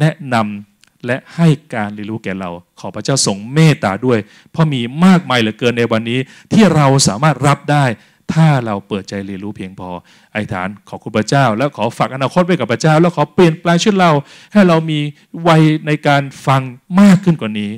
[0.00, 2.50] แนะนำและให้การเรียนรู้แก่เรา
[2.80, 4.18] ขอพระเจ้าทรงเมตตาด้วย
[4.52, 6.18] เพราะมีมากมายเหลือเกินในวันนี้
[6.52, 7.84] ที่เราสามารถรับได้
[8.32, 9.90] ถ้าเราเปิดใจเรียนรู้เพียงพอ
[10.32, 14.10] ไอ้ฐานขอคุณพระเจ้า แล้วขอฝากอนาคตไว้กับพระเจ้า แล้วขอเปลี่ยนแปลงชีวิตเรา
[14.52, 15.00] ให้เรามี
[15.48, 16.62] วัยในการฟัง
[17.00, 17.70] มากขึ้นกว่านี้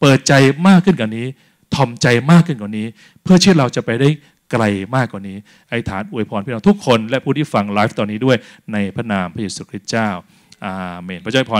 [0.00, 0.32] เปิดใจ
[0.68, 1.26] มากขึ้นกว่านี้
[1.74, 2.86] ถ่อมใจมากขึ้นกว่านี้
[3.22, 4.08] เพื่อที่เราจะไปได้
[4.50, 4.62] ไกล
[4.96, 5.36] มากกว่านี้
[5.70, 8.36] ไอ้ฐานอวยพรพี่น้องทุกคน และผู้ที่ฟังไลฟ์ตอนนี้ด้วย
[8.72, 10.08] ในพระนามพระเยซูคริสต์เจ้า
[10.64, 11.54] อาเมนพระเจ้าพร